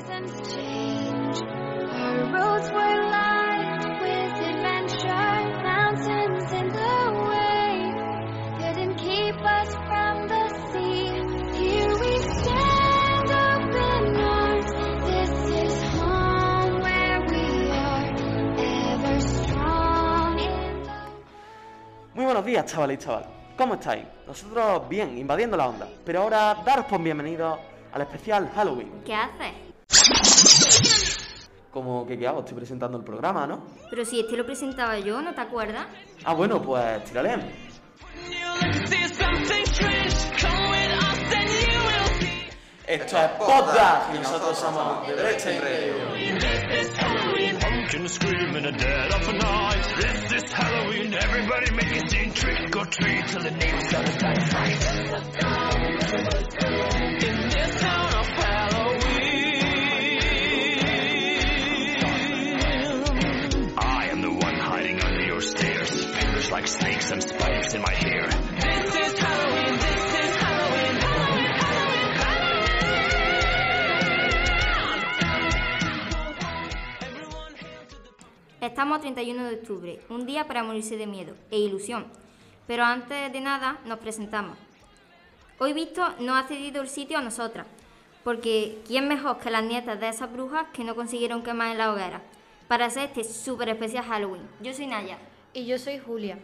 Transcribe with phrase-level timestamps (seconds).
[0.00, 1.42] Seasons change.
[1.42, 5.36] Our roads were lined with adventure.
[5.62, 7.74] Mountains in the way
[8.60, 11.04] couldn't keep us from the sea.
[11.52, 14.70] Here we stand open arms.
[15.04, 15.32] This
[15.64, 18.08] is home where we are
[18.56, 21.00] ever strong in the
[22.14, 23.28] Muy buenos días, chavales y chavales.
[23.54, 24.06] ¿Cómo estáis?
[24.26, 25.86] Nosotros bien, invadiendo la onda.
[26.06, 27.58] Pero ahora daros por bienvenidos
[27.92, 29.02] al especial Halloween.
[29.04, 29.69] ¿Qué haces?
[31.70, 33.62] Como que qué hago, estoy presentando el programa, ¿no?
[33.88, 35.86] Pero si este lo presentaba yo, ¿no te acuerdas?
[36.24, 37.36] Ah, bueno, pues tírale.
[42.86, 46.10] Esto es podcast y nosotros somos de Derecha y Radio.
[66.60, 68.26] Like snakes and spikes in my hair.
[68.28, 72.76] This is Halloween, this is Halloween, Halloween, Halloween,
[76.20, 77.50] Halloween.
[78.60, 82.04] Estamos a 31 de octubre, un día para morirse de miedo e ilusión.
[82.66, 84.58] Pero antes de nada, nos presentamos.
[85.58, 87.66] Hoy Visto nos ha cedido el sitio a nosotras,
[88.22, 91.90] porque ¿quién mejor que las nietas de esas brujas que no consiguieron quemar en la
[91.90, 92.20] hoguera?
[92.68, 94.46] Para hacer este súper especial Halloween.
[94.60, 95.16] Yo soy Naya.
[95.52, 96.38] Y yo soy Julia.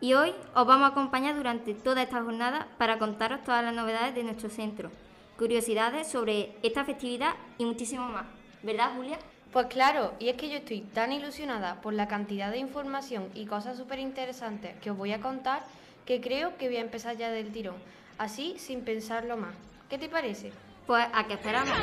[0.00, 4.14] Y hoy os vamos a acompañar durante toda esta jornada para contaros todas las novedades
[4.14, 4.90] de nuestro centro,
[5.36, 8.26] curiosidades sobre esta festividad y muchísimo más.
[8.62, 9.18] ¿Verdad, Julia?
[9.52, 13.46] Pues claro, y es que yo estoy tan ilusionada por la cantidad de información y
[13.46, 15.62] cosas súper interesantes que os voy a contar
[16.06, 17.76] que creo que voy a empezar ya del tirón,
[18.18, 19.54] así sin pensarlo más.
[19.90, 20.52] ¿Qué te parece?
[20.86, 21.76] Pues a qué esperamos.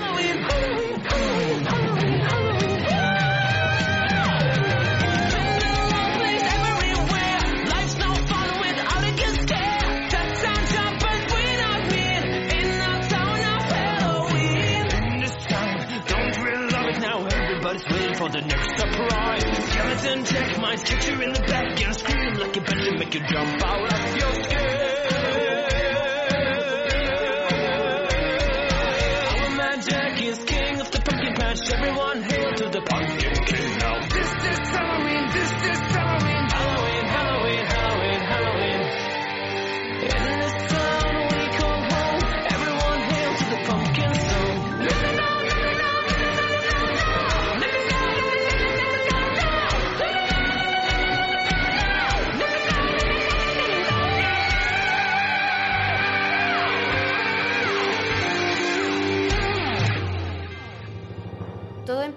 [18.20, 22.58] For the next surprise, skeleton tech might kick you in the back and scream like
[22.58, 24.60] a bitch and make you jump out of your skin.
[29.40, 31.72] Our man Jack is king of the pumpkin patch.
[31.72, 33.19] Everyone hail to the pumpkin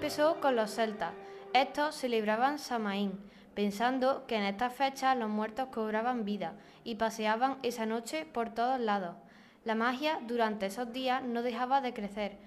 [0.03, 1.13] empezó con los celtas.
[1.53, 3.17] Estos celebraban Samaín,
[3.55, 8.81] pensando que en estas fechas los muertos cobraban vida y paseaban esa noche por todos
[8.81, 9.15] lados.
[9.63, 12.37] La magia durante esos días no dejaba de crecer.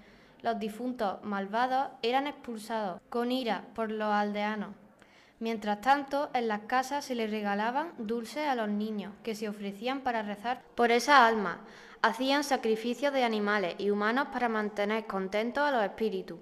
[0.43, 4.75] Los difuntos malvados eran expulsados con ira por los aldeanos.
[5.39, 10.01] Mientras tanto, en las casas se les regalaban dulces a los niños que se ofrecían
[10.01, 11.57] para rezar por esas almas.
[12.03, 16.37] Hacían sacrificios de animales y humanos para mantener contentos a los espíritus.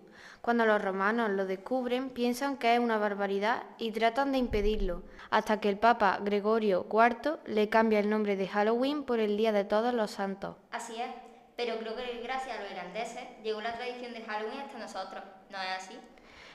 [0.46, 5.02] Cuando los romanos lo descubren, piensan que es una barbaridad y tratan de impedirlo,
[5.32, 9.52] hasta que el Papa Gregorio IV le cambia el nombre de Halloween por el Día
[9.52, 10.56] de Todos los Santos.
[10.70, 11.10] Así es,
[11.56, 15.58] pero creo que gracias a los irlandeses llegó la tradición de Halloween hasta nosotros, ¿no
[15.58, 15.98] es así?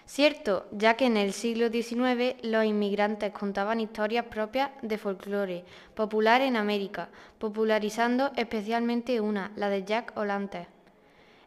[0.06, 5.64] Cierto, ya que en el siglo XIX los inmigrantes contaban historias propias de folclore
[5.96, 7.08] popular en América,
[7.40, 10.68] popularizando especialmente una, la de Jack O'Lantern.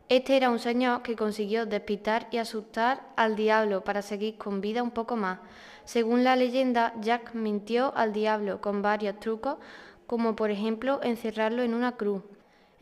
[0.10, 4.84] Este era un señor que consiguió despistar y asustar al diablo para seguir con vida
[4.84, 5.40] un poco más.
[5.86, 9.58] Según la leyenda, Jack mintió al diablo con varios trucos,
[10.06, 12.22] como por ejemplo encerrarlo en una cruz.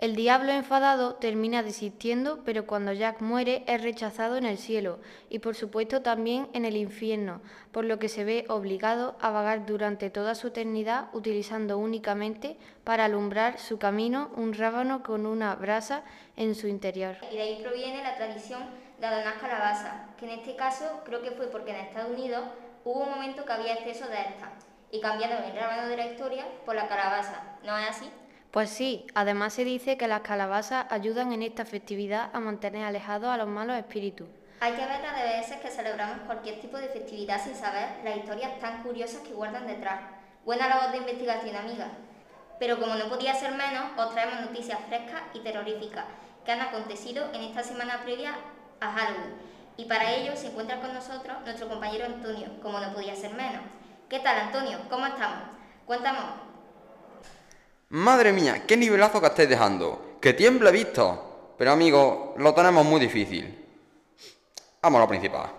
[0.02, 4.98] El diablo enfadado termina desistiendo, pero cuando Jack muere es rechazado en el cielo
[5.30, 7.40] y por supuesto también en el infierno,
[7.72, 13.06] por lo que se ve obligado a vagar durante toda su eternidad utilizando únicamente para
[13.06, 16.02] alumbrar su camino un rábano con una brasa
[16.36, 17.18] en su interior.
[17.32, 18.64] Y de ahí proviene la tradición
[19.00, 22.44] de adonar calabazas, que en este caso creo que fue porque en Estados Unidos
[22.86, 24.50] hubo un momento que había exceso de estas
[24.90, 28.10] y cambiaron el rábano de la historia por la calabaza, ¿no es así?
[28.52, 33.30] Pues sí, además se dice que las calabazas ayudan en esta festividad a mantener alejados
[33.30, 34.28] a los malos espíritus.
[34.60, 38.18] Hay que ver las de veces que celebramos cualquier tipo de festividad sin saber las
[38.18, 40.02] historias tan curiosas que guardan detrás.
[40.44, 41.92] Buena labor de investigación, amiga.
[42.60, 46.06] Pero como no podía ser menos, os traemos noticias frescas y terroríficas
[46.44, 48.36] que han acontecido en esta semana previa
[48.82, 49.34] a Halloween.
[49.78, 53.62] Y para ello se encuentra con nosotros nuestro compañero Antonio, como no podía ser menos.
[54.10, 54.78] ¿Qué tal, Antonio?
[54.90, 55.48] ¿Cómo estamos?
[55.86, 56.51] Cuéntanos.
[57.92, 60.16] Madre mía, qué nivelazo que estáis dejando.
[60.22, 61.56] Que tiemble visto.
[61.58, 63.68] Pero amigos, lo tenemos muy difícil.
[64.82, 65.52] Vamos a lo principal.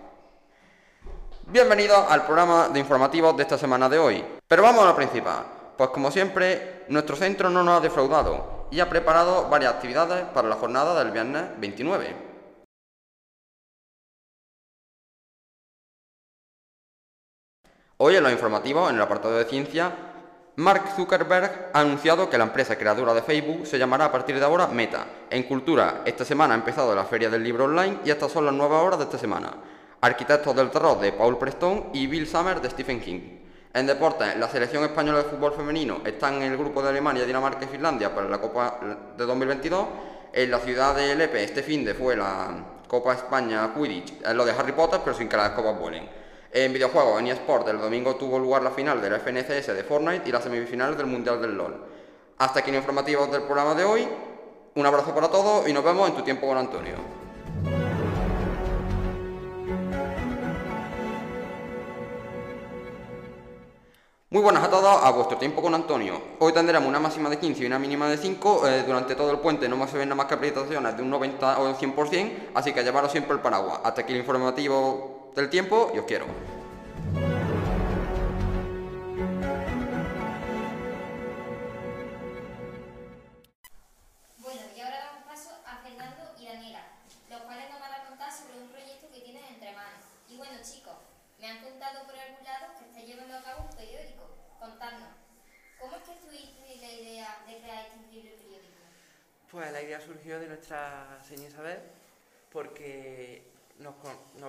[1.45, 4.25] Bienvenidos al programa de informativos de esta semana de hoy.
[4.47, 5.45] Pero vamos a lo principal.
[5.77, 10.49] Pues como siempre, nuestro centro no nos ha defraudado y ha preparado varias actividades para
[10.49, 12.15] la jornada del viernes 29.
[17.97, 20.12] Hoy en los informativos, en el apartado de ciencia,
[20.55, 24.45] Mark Zuckerberg ha anunciado que la empresa creadora de Facebook se llamará a partir de
[24.45, 25.07] ahora Meta.
[25.31, 28.53] En cultura, esta semana ha empezado la Feria del Libro Online y estas son las
[28.53, 29.51] nuevas horas de esta semana.
[30.01, 33.39] Arquitectos del terror de Paul Preston y Bill Summers de Stephen King.
[33.73, 37.65] En deportes, la selección española de fútbol femenino está en el grupo de Alemania, Dinamarca
[37.65, 38.79] y Finlandia para la Copa
[39.17, 39.87] de 2022.
[40.33, 44.51] En la ciudad de Lepe este fin de fue la Copa España Quidditch, lo de
[44.51, 46.07] Harry Potter, pero sin que las copas vuelen.
[46.55, 50.31] En videojuegos, en eSport, el domingo tuvo lugar la final del FNCS de Fortnite y
[50.31, 51.75] las semifinales del Mundial del LOL.
[52.37, 54.07] Hasta aquí los informativos del programa de hoy.
[54.75, 56.93] Un abrazo para todos y nos vemos en tu tiempo con Antonio.
[64.29, 66.21] Muy buenas a todos, a vuestro tiempo con Antonio.
[66.37, 68.67] Hoy tendremos una máxima de 15 y una mínima de 5.
[68.67, 71.59] eh, durante todo el puente no se ven nada más que precipitaciones de un 90
[71.59, 73.79] o un 100%, así que llevaros siempre el paraguas.
[73.83, 76.52] Hasta aquí el informativo del tiempo y os quiero.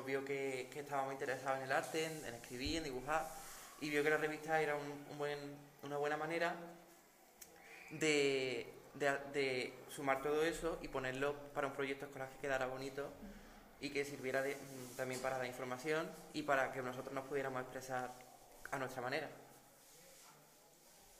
[0.05, 3.29] Vio que, que estábamos interesados en el arte, en, en escribir, en dibujar
[3.81, 6.55] y vio que la revista era un- un buen- una buena manera
[7.91, 13.11] de, de- de sumar todo eso y ponerlo para un proyecto escolar que quedara bonito
[13.81, 17.61] y que sirviera de- mm, también para la información y para que nosotros nos pudiéramos
[17.63, 18.13] expresar
[18.71, 19.29] a nuestra manera.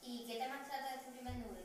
[0.03, 1.65] ¿Y qué temas trata este primer número?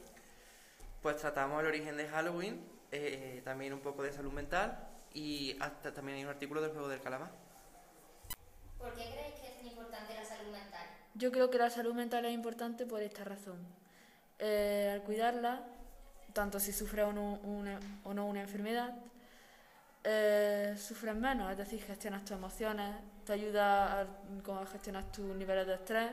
[1.01, 2.61] Pues tratamos el origen de Halloween,
[2.91, 6.87] eh, también un poco de salud mental y hasta también hay un artículo del juego
[6.87, 7.31] del calamar.
[8.77, 10.87] ¿Por qué creéis que es tan importante la salud mental?
[11.15, 13.57] Yo creo que la salud mental es importante por esta razón.
[14.39, 15.63] Eh, al cuidarla,
[16.33, 18.93] tanto si sufres o no una, o no una enfermedad,
[20.03, 22.95] eh, sufres menos, es decir, gestionas tus emociones,
[23.25, 26.11] te ayuda a, a gestionar tus niveles de estrés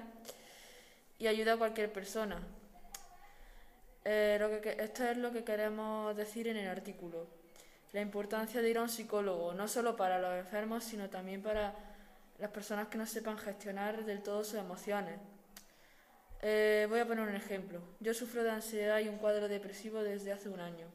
[1.21, 2.41] y ayuda a cualquier persona.
[4.05, 7.27] Eh, lo que- esto es lo que queremos decir en el artículo.
[7.93, 11.75] La importancia de ir a un psicólogo, no solo para los enfermos, sino también para
[12.39, 15.19] las personas que no sepan gestionar del todo sus emociones.
[16.43, 17.81] Eh, voy a poner un ejemplo.
[18.01, 20.87] Yo sufro de ansiedad y un cuadro depresivo desde hace un año.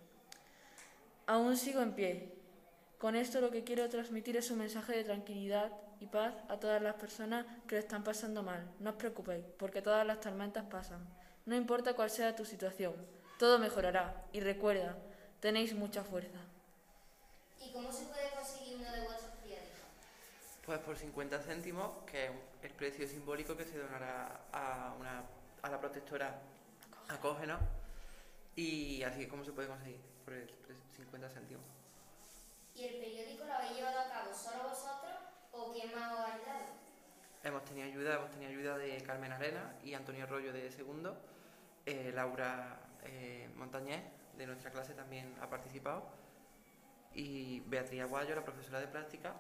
[1.26, 2.34] Aún sigo en pie.
[2.98, 6.82] Con esto lo que quiero transmitir es un mensaje de tranquilidad y paz a todas
[6.82, 8.64] las personas que lo están pasando mal.
[8.80, 11.08] No os preocupéis, porque todas las tormentas pasan.
[11.46, 12.94] No importa cuál sea tu situación,
[13.40, 14.26] todo mejorará.
[14.34, 14.96] Y recuerda,
[15.40, 16.38] tenéis mucha fuerza.
[17.62, 19.80] ¿Y cómo se puede conseguir uno de vuestros periódicos?
[20.66, 22.32] Pues por 50 céntimos, que es
[22.64, 25.24] el precio simbólico que se donará a, una,
[25.62, 26.40] a la protectora
[27.10, 27.58] Acógeno.
[28.56, 31.64] Y así es como se puede conseguir, por el pre- 50 céntimos.
[32.76, 35.14] ¿Y el periódico lo habéis llevado a cabo solo vosotros
[35.52, 36.82] o quién más os ha ayudado?
[37.44, 41.18] Hemos tenido ayuda, hemos tenido ayuda de Carmen Arena y Antonio Rollo de segundo.
[41.86, 44.02] Eh, Laura eh, Montañés
[44.38, 46.04] de nuestra clase también ha participado.
[47.14, 49.36] Y Beatriz Aguayo, la profesora de práctica,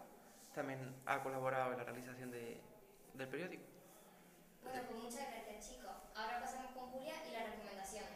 [0.53, 2.59] también ha colaborado en la realización de-
[3.13, 3.63] del periódico.
[4.63, 5.91] Bueno, pues muchas gracias chicos.
[6.15, 8.09] Ahora pasamos con Julia y las recomendaciones.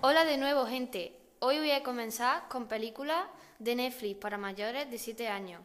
[0.00, 1.16] Hola de nuevo, gente.
[1.38, 3.26] Hoy voy a comenzar con películas
[3.58, 5.62] de Netflix para mayores de 7 años.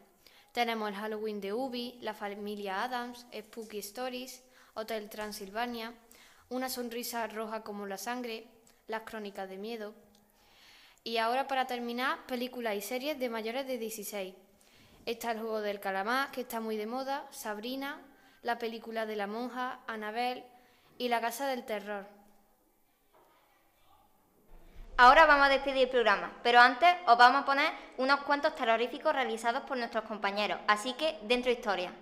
[0.51, 4.44] Tenemos el Halloween de Ubi, La familia Adams, Spooky Stories,
[4.75, 5.94] Hotel Transilvania,
[6.50, 8.48] Una sonrisa roja como la sangre,
[8.88, 9.94] Las crónicas de miedo.
[11.08, 14.36] Y ahora para terminar, películas y series de mayores de 16.
[15.06, 18.02] Está el juego del calamar, que está muy de moda, Sabrina,
[18.42, 20.44] la película de la monja, Annabelle
[20.98, 22.06] y La casa del terror.
[24.98, 29.14] Ahora vamos a despedir el programa, pero antes os vamos a poner unos cuentos terroríficos
[29.14, 31.94] realizados por nuestros compañeros, así que dentro historia.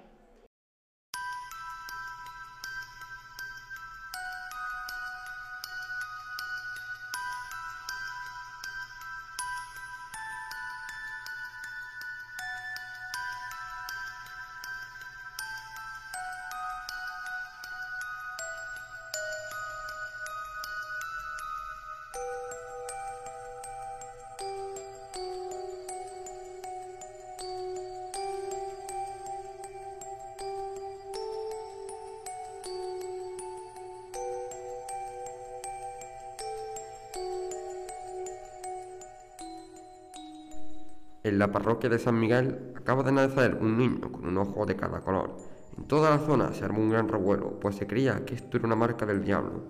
[41.46, 45.02] La parroquia de San Miguel acaba de nacer un niño con un ojo de cada
[45.02, 45.38] color.
[45.78, 48.66] En toda la zona se armó un gran revuelo, pues se creía que esto era
[48.66, 49.62] una marca del diablo.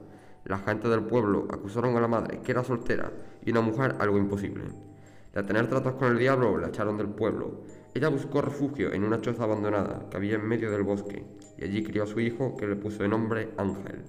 [0.46, 3.12] La gente del pueblo acusaron a la madre que era soltera
[3.44, 4.64] y una mujer algo imposible.
[5.34, 7.64] De tener tratos con el diablo la echaron del pueblo.
[7.94, 11.26] Ella buscó refugio en una choza abandonada que había en medio del bosque
[11.58, 14.02] y allí crió a su hijo que le puso de nombre Ángel.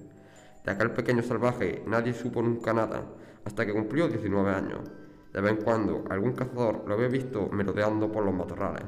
[0.63, 3.03] De aquel pequeño salvaje nadie supo nunca nada
[3.43, 4.89] hasta que cumplió 19 años.
[5.33, 8.85] De vez en cuando algún cazador lo había visto merodeando por los matorrales.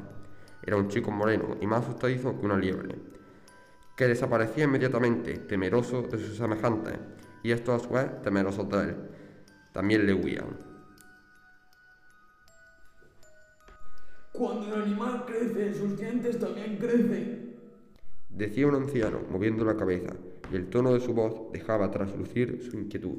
[0.62, 2.96] Era un chico moreno y más asustadizo que una liebre,
[3.96, 6.98] que desaparecía inmediatamente, temeroso de sus semejantes,
[7.43, 8.96] y estos a su vez temerosos de él.
[9.74, 10.69] También le huían.
[14.31, 17.55] Cuando el animal crece, sus dientes también crecen.
[18.29, 20.13] Decía un anciano, moviendo la cabeza,
[20.51, 23.17] y el tono de su voz dejaba traslucir su inquietud.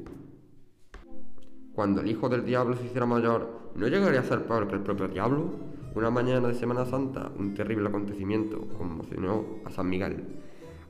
[1.81, 4.81] Cuando el hijo del diablo se hiciera mayor, ¿no llegaría a ser peor que el
[4.81, 5.49] propio diablo?
[5.95, 10.23] Una mañana de Semana Santa, un terrible acontecimiento conmocionó a San Miguel.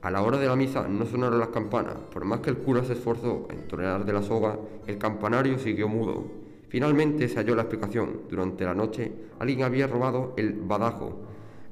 [0.02, 1.94] A la hora de la misa no sonaron las campanas.
[2.12, 5.88] Por más que el cura se esforzó en torear de la soga, el campanario siguió
[5.88, 6.26] mudo.
[6.68, 8.24] Finalmente se halló la explicación.
[8.28, 11.22] Durante la noche alguien había robado el badajo.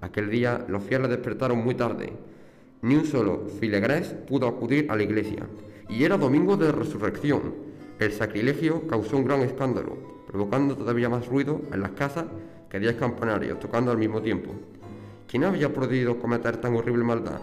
[0.01, 2.11] Aquel día los fieles despertaron muy tarde.
[2.81, 5.47] Ni un solo filegrés pudo acudir a la iglesia.
[5.91, 7.70] Y era domingo de resurrección.
[8.01, 9.95] El sacrilegio causó un gran escándalo,
[10.27, 12.25] provocando todavía más ruido en las casas
[12.71, 14.53] que diez campanarios tocando al mismo tiempo.
[15.29, 17.41] ¿Quién había podido cometer tan horrible maldad?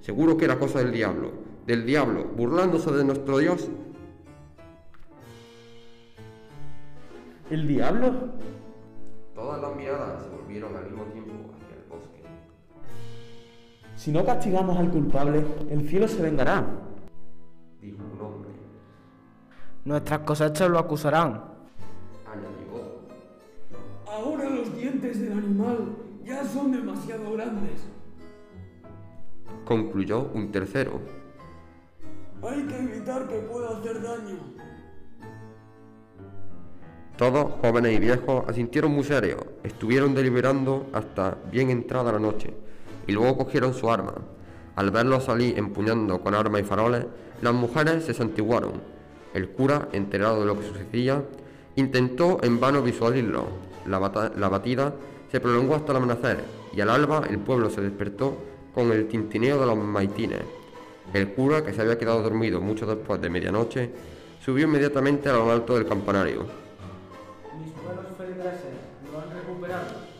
[0.00, 1.30] Seguro que era cosa del diablo,
[1.64, 3.68] del diablo, burlándose de nuestro Dios.
[7.48, 8.30] ¿El diablo?
[9.32, 12.22] Todas las miradas se volvieron al mismo tiempo hacia el bosque.
[13.94, 16.89] Si no castigamos al culpable, el cielo se vengará.
[19.84, 21.42] Nuestras cosechas lo acusarán.
[22.26, 23.00] añadió.
[24.06, 27.80] Ahora los dientes del animal ya son demasiado grandes.
[29.64, 31.00] Concluyó un tercero.
[32.42, 34.38] Hay que evitar que pueda hacer daño.
[37.16, 39.40] Todos, jóvenes y viejos, asintieron muy serios.
[39.62, 42.54] Estuvieron deliberando hasta bien entrada la noche
[43.06, 44.14] y luego cogieron su arma.
[44.76, 47.06] Al verlos salir empuñando con armas y faroles,
[47.42, 48.99] las mujeres se santiguaron.
[49.34, 51.22] El cura, enterado de lo que sucedía,
[51.76, 53.46] intentó en vano visualizarlo.
[53.86, 54.92] La, batida
[55.30, 56.44] se prolongó hasta el amanecer
[56.74, 58.36] y al alba el pueblo se despertó
[58.74, 60.42] con el tintineo de los maitines.
[61.12, 63.90] El cura, que se había quedado dormido mucho después de medianoche,
[64.44, 66.46] subió inmediatamente a lo alto del campanario.
[67.58, 68.74] Mis buenos feligreses
[69.10, 70.10] lo han recuperado.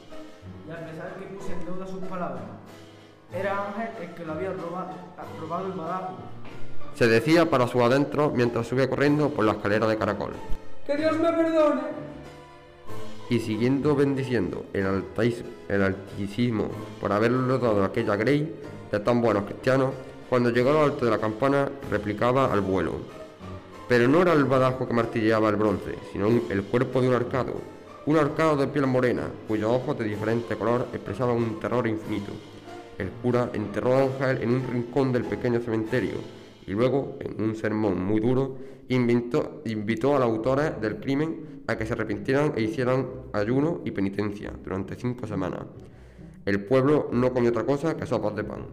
[0.67, 2.43] Y a pesar que puse en duda sus palabras,
[3.33, 4.95] era Ángel el que lo había robado,
[5.41, 6.17] robado el badajo.
[7.01, 10.33] Se decía para su adentro mientras subía corriendo por la escalera de caracol.
[10.87, 11.81] ¡Que Dios me perdone!
[13.31, 16.69] Y siguiendo bendiciendo el, altais- el altísimo
[17.01, 18.55] por haberle dado aquella grey
[18.93, 19.93] de tan buenos cristianos,
[20.29, 22.97] cuando llegó a lo alto de la campana replicaba al vuelo.
[23.89, 27.55] Pero no era el badajo que martilleaba el bronce, sino el cuerpo de un arcado,
[28.05, 32.33] un arcado de piel morena, cuyos ojos de diferente color expresaban un terror infinito.
[32.99, 36.40] El cura enterró a Ángel en un rincón del pequeño cementerio
[36.71, 38.57] y luego, en un sermón muy duro,
[38.89, 44.53] invitó, a los autores del crimen a que se arrepintieran e hicieran ayuno y penitencia
[44.63, 45.63] durante cinco semanas.
[46.47, 48.67] El pueblo no comió otra cosa que sopas de pan.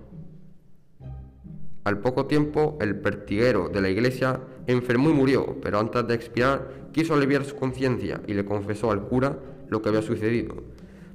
[1.86, 6.90] Al poco tiempo, el pertiguero de la iglesia enfermó y murió, pero antes de expirar
[6.92, 9.40] quiso aliviar su conciencia y le confesó al cura
[9.70, 10.54] lo que había sucedido.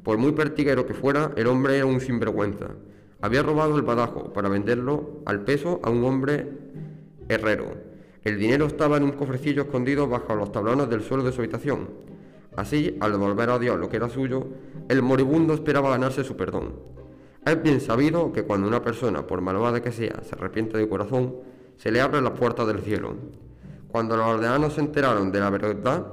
[0.02, 2.70] Por muy pertiguero que fuera, el hombre era un sinvergüenza.
[3.22, 6.44] Había robado el badajo para venderlo al peso a un hombre
[7.28, 7.66] herrero.
[8.24, 11.88] El dinero estaba en un cofrecillo escondido bajo los tablones del suelo de su habitación.
[12.56, 14.48] Así, al devolver a Dios lo que era suyo,
[14.88, 16.74] el moribundo esperaba ganarse su perdón.
[17.46, 21.36] Es bien sabido que cuando una persona, por malvada que sea, se arrepiente de corazón,
[21.76, 23.14] se le abren las puertas del cielo.
[23.86, 26.06] Cuando los aldeanos se enteraron de la verdad,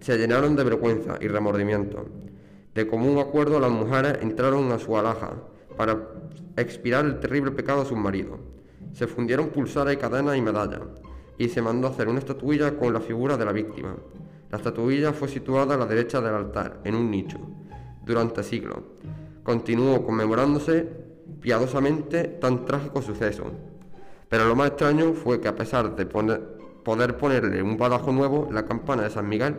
[0.00, 2.06] se llenaron de vergüenza y remordimiento.
[2.74, 5.32] De común acuerdo, las mujeres entraron a su alhaja
[5.80, 5.96] para
[6.58, 8.38] expiar el terrible pecado de sus maridos.
[8.92, 10.82] Se fundieron pulsares y cadenas y medallas,
[11.38, 13.96] y se mandó hacer una estatuilla con la figura de la víctima.
[14.50, 17.38] La estatuilla fue situada a la derecha del altar, en un nicho,
[18.04, 18.80] durante siglos.
[19.42, 20.86] Continuó conmemorándose
[21.40, 23.44] piadosamente tan trágico suceso.
[24.28, 28.66] Pero lo más extraño fue que a pesar de poder ponerle un badajo nuevo, la
[28.66, 29.56] campana de San Miguel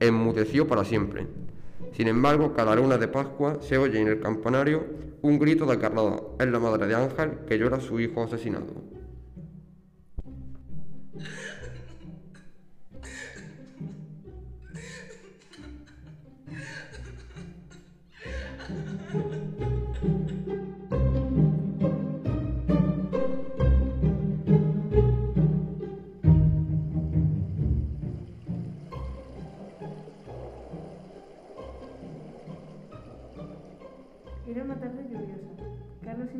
[0.00, 1.26] enmudeció para siempre.
[1.92, 4.84] Sin embargo, cada luna de Pascua se oye en el campanario
[5.22, 6.20] un grito de carnada.
[6.38, 8.97] Es la madre de Ángel que llora a su hijo asesinado.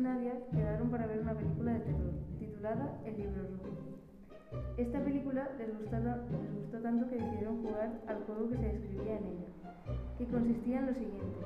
[0.09, 4.73] Quedaron para ver una película de terror, titulada El libro rojo.
[4.75, 9.19] Esta película les gustó, les gustó tanto que decidieron jugar al juego que se describía
[9.19, 9.49] en ella,
[10.17, 11.39] que consistía en lo siguiente.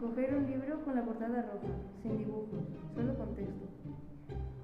[0.00, 2.58] Coger un libro con la portada roja, sin dibujos,
[2.92, 3.66] solo con texto.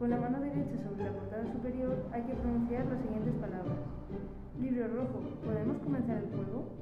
[0.00, 3.79] Con la mano derecha sobre la portada superior hay que pronunciar las siguientes palabras.
[4.61, 6.75] Libro rojo, ¿podemos comenzar el juego?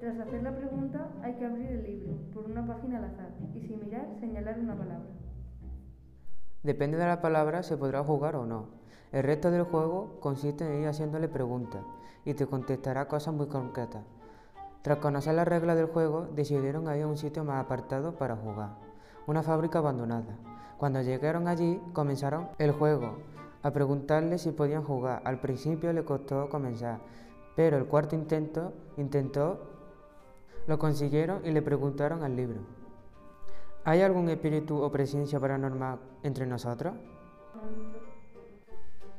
[0.00, 3.60] Tras hacer la pregunta hay que abrir el libro por una página al azar y
[3.60, 5.23] sin mirar señalar una palabra.
[6.64, 8.68] Depende de la palabra se podrá jugar o no.
[9.12, 11.84] El resto del juego consiste en ir haciéndole preguntas
[12.24, 14.02] y te contestará cosas muy concretas.
[14.80, 18.78] Tras conocer las reglas del juego, decidieron ir a un sitio más apartado para jugar,
[19.26, 20.38] una fábrica abandonada.
[20.78, 23.18] Cuando llegaron allí, comenzaron el juego,
[23.62, 25.20] a preguntarle si podían jugar.
[25.26, 27.00] Al principio le costó comenzar,
[27.56, 29.60] pero el cuarto intento intentó,
[30.66, 32.83] lo consiguieron y le preguntaron al libro.
[33.86, 36.94] ¿Hay algún espíritu o presencia paranormal entre nosotros?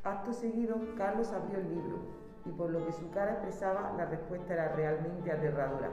[0.04, 1.98] Acto seguido, Carlos abrió el libro
[2.46, 5.92] y por lo que su cara expresaba, la respuesta era realmente aterradora.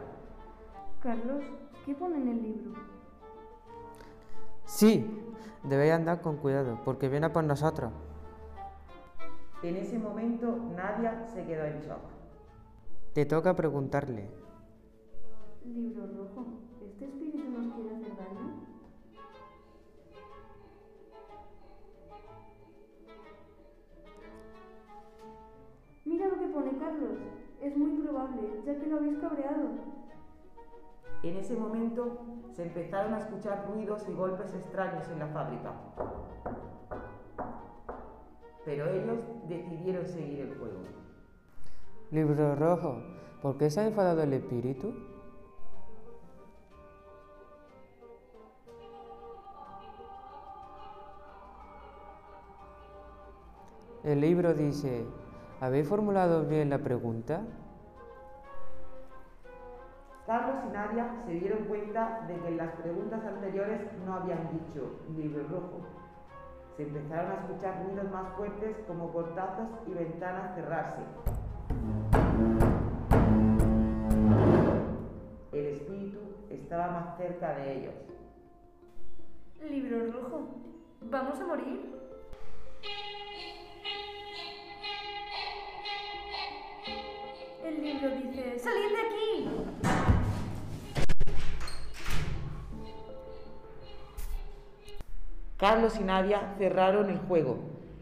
[1.02, 1.45] Carlos,
[1.85, 2.73] ¿qué pone en el libro?
[4.64, 5.23] Sí,
[5.64, 7.92] debéis andar con cuidado porque viene por nosotros.
[9.62, 12.01] En ese momento, Nadia se quedó en shock.
[13.12, 14.31] Te toca preguntarle.
[15.64, 16.47] Libro rojo,
[16.83, 18.02] ¿este espíritu nos quiere
[26.83, 27.18] Carlos.
[27.61, 29.68] Es muy probable, ya que lo habéis cabreado.
[31.23, 32.18] En ese momento
[32.51, 35.73] se empezaron a escuchar ruidos y golpes extraños en la fábrica.
[38.64, 40.81] Pero ellos decidieron seguir el juego.
[42.11, 43.01] Libro rojo,
[43.40, 44.92] ¿por qué se ha enfadado el espíritu?
[54.03, 55.07] El libro dice,
[55.62, 57.40] ¿habéis formulado bien la pregunta?
[60.27, 64.98] Carlos y Nadia se dieron cuenta de que en las preguntas anteriores no habían dicho
[65.16, 65.87] libro rojo.
[66.77, 71.03] Se empezaron a escuchar ruidos más fuertes como portazos y ventanas cerrarse.
[75.53, 76.18] El espíritu
[76.51, 77.94] estaba más cerca de ellos.
[79.70, 80.48] Libro rojo,
[81.03, 82.03] ¿vamos a morir?
[87.73, 89.49] El libro dice, ¡salid de aquí!
[95.57, 97.57] Carlos y Nadia cerraron el juego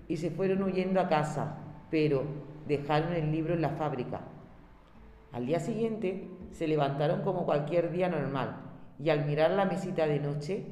[0.09, 2.25] y se fueron huyendo a casa, pero
[2.67, 4.23] dejaron el libro en la fábrica.
[5.31, 8.57] Al día siguiente se levantaron como cualquier día normal
[8.99, 10.67] y al mirar la mesita de noche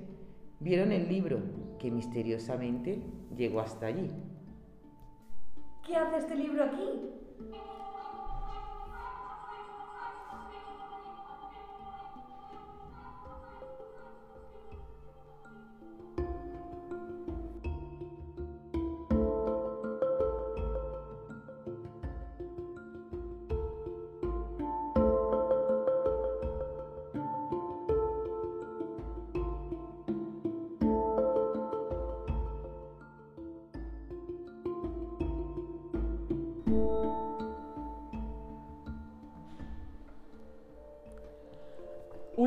[0.58, 1.38] vieron el libro
[1.78, 3.00] que misteriosamente
[3.36, 4.10] llegó hasta allí.
[5.86, 7.18] ¿Qué hace este libro aquí?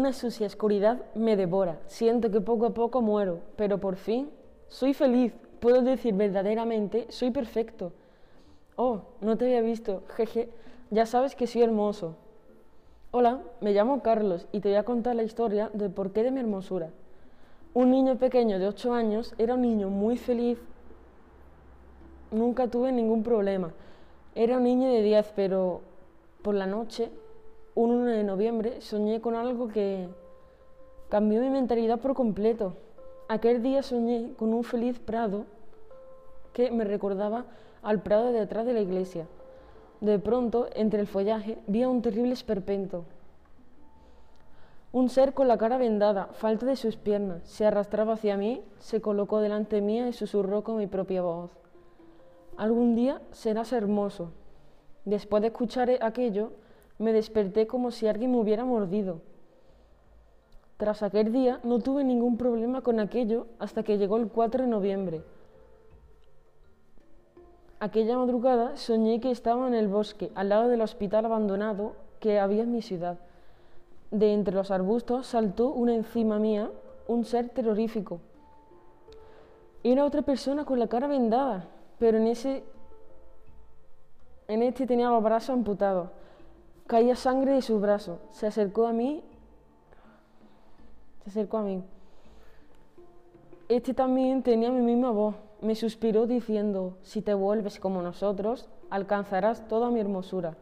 [0.02, 1.80] Una sucia oscuridad me devora.
[1.86, 4.32] Siento que poco a poco muero, pero por fin
[4.68, 5.32] soy feliz.
[5.60, 7.94] Puedo decir verdaderamente, soy perfecto.
[8.78, 10.02] Oh, no te había visto.
[10.16, 10.50] Jeje,
[10.90, 12.16] ya sabes que soy hermoso.
[13.12, 16.40] Hola, me llamo Carlos y te voy a contar la historia del porqué de mi
[16.40, 16.90] hermosura.
[17.76, 20.58] Un niño pequeño de 8 años era un niño muy feliz.
[22.32, 23.72] Nunca tuve ningún problema.
[24.34, 25.82] Era un niño de 10, pero
[26.42, 27.12] por la noche
[27.82, 30.08] un 1 de noviembre soñé con algo que
[31.10, 32.76] cambió mi mentalidad por completo.
[33.28, 35.46] Aquel día soñé con un feliz prado
[36.54, 37.46] que me recordaba
[37.82, 39.26] al prado de detrás de la iglesia.
[40.00, 43.04] De pronto, entre el follaje, vi a un terrible esperpento.
[44.92, 49.02] Un ser con la cara vendada, falta de sus piernas, se arrastraba hacia mí, se
[49.02, 51.50] colocó delante mía y susurró con mi propia voz.
[52.58, 54.34] Algún día serás hermoso.
[55.06, 56.52] Después de escuchar aquello,
[57.02, 59.22] me desperté como si alguien me hubiera mordido.
[60.78, 64.70] Tras aquel día no tuve ningún problema con aquello hasta que llegó el 4 de
[64.70, 65.24] noviembre.
[67.80, 72.64] Aquella madrugada soñé que estaba en el bosque, al lado del hospital abandonado que había
[72.64, 73.20] en mi ciudad.
[74.12, 76.70] De entre los arbustos saltó una encima mía
[77.08, 78.20] un ser terrorífico.
[79.84, 81.66] Era otra persona con la cara vendada,
[81.98, 82.64] pero en ese
[84.48, 86.10] en este tenía los brazos amputados.
[86.92, 88.20] Caía sangre de sus brazos.
[88.32, 89.24] Se acercó a mí.
[91.24, 91.82] Se acercó a mí.
[93.70, 95.36] Este también tenía mi misma voz.
[95.62, 100.58] Me suspiró diciendo, si te vuelves como nosotros, alcanzarás toda mi hermosura.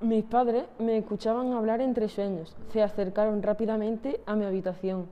[0.00, 2.56] Mis padres me escuchaban hablar entre sueños.
[2.72, 5.06] Se acercaron rápidamente a mi habitación.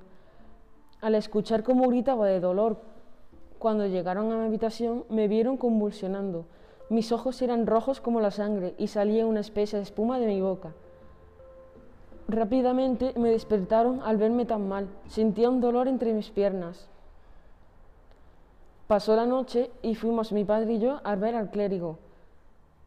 [1.02, 2.78] Al escuchar cómo gritaba de dolor
[3.58, 6.46] cuando llegaron a mi habitación, me vieron convulsionando.
[6.88, 10.72] Mis ojos eran rojos como la sangre y salía una espesa espuma de mi boca.
[12.28, 14.88] Rápidamente me despertaron al verme tan mal.
[15.06, 16.88] Sentía un dolor entre mis piernas.
[18.86, 21.98] Pasó la noche y fuimos mi padre y yo a ver al clérigo.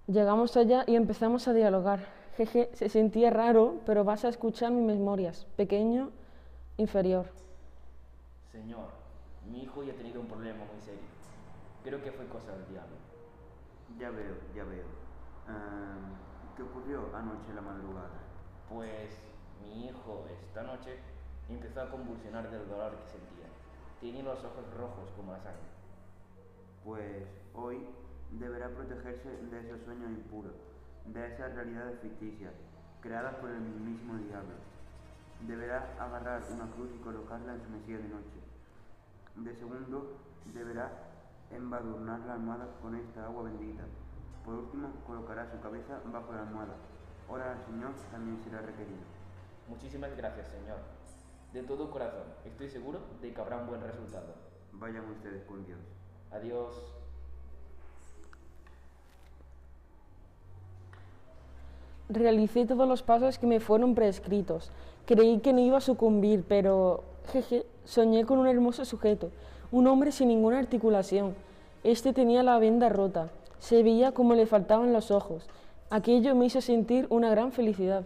[0.08, 2.08] Llegamos allá y empezamos a dialogar.
[2.38, 5.46] Jeje, se sentía raro, pero vas a escuchar mis memorias.
[5.58, 6.12] Pequeño,
[6.78, 7.28] inferior.
[8.52, 8.88] Señor,
[9.52, 11.02] mi hijo ya ha tenido un problema muy serio.
[11.84, 13.09] Creo que fue cosa del diablo.
[14.00, 14.86] Ya veo, ya veo.
[16.56, 18.20] ¿Qué ocurrió anoche en la madrugada?
[18.70, 19.12] Pues
[19.62, 21.00] mi hijo esta noche
[21.50, 23.48] empezó a convulsionar del dolor que sentía.
[24.00, 25.68] Tenía los ojos rojos como la sangre.
[26.86, 27.86] Pues hoy
[28.32, 30.52] deberá protegerse de ese sueño impuro,
[31.06, 32.54] de esas realidades ficticias,
[33.02, 34.56] creadas por el mismísimo diablo.
[35.46, 38.40] Deberá agarrar una cruz y colocarla en su mesilla de noche.
[39.36, 40.18] De segundo,
[40.54, 40.90] deberá
[41.52, 43.84] embadurnar la almohada con esta agua bendita.
[44.46, 46.76] Por último, colocará su cabeza bajo la almohada.
[47.28, 49.04] Ora al Señor también será requerido.
[49.68, 50.78] Muchísimas gracias, Señor.
[51.54, 54.36] De todo corazón, estoy seguro de que habrá un buen resultado.
[54.74, 55.80] Vayan ustedes con Dios.
[56.32, 56.76] Adiós.
[62.08, 64.72] Realicé todos los pasos que me fueron prescritos.
[65.06, 69.32] Creí que no iba a sucumbir, pero jeje, soñé con un hermoso sujeto,
[69.72, 71.36] un hombre sin ninguna articulación.
[71.84, 73.30] Este tenía la venda rota,
[73.60, 75.48] se veía como le faltaban los ojos.
[75.90, 78.04] Aquello me hizo sentir una gran felicidad.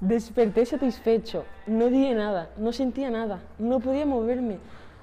[0.00, 4.58] Desperté satisfecho, no dije nada, no sentía nada, no podía moverme.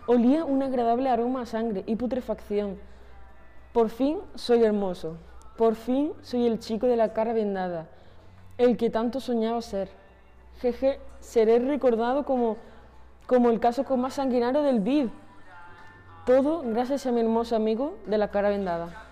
[0.05, 2.77] Olía un agradable aroma a sangre y putrefacción.
[3.73, 5.17] Por fin soy hermoso,
[5.57, 7.87] por fin soy el chico de la cara vendada,
[8.63, 9.89] el que tanto soñaba ser.
[10.59, 12.57] Jeje, seré recordado como,
[13.25, 15.07] como el caso más sanguinario del BID.
[16.25, 19.10] Todo gracias a mi hermoso amigo de la cara vendada.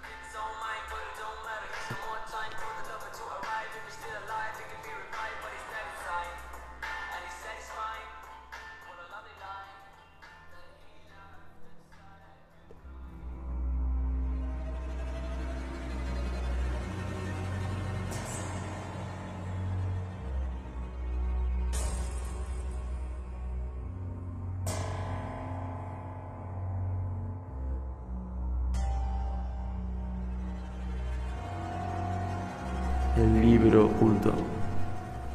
[33.20, 34.32] El libro oculto.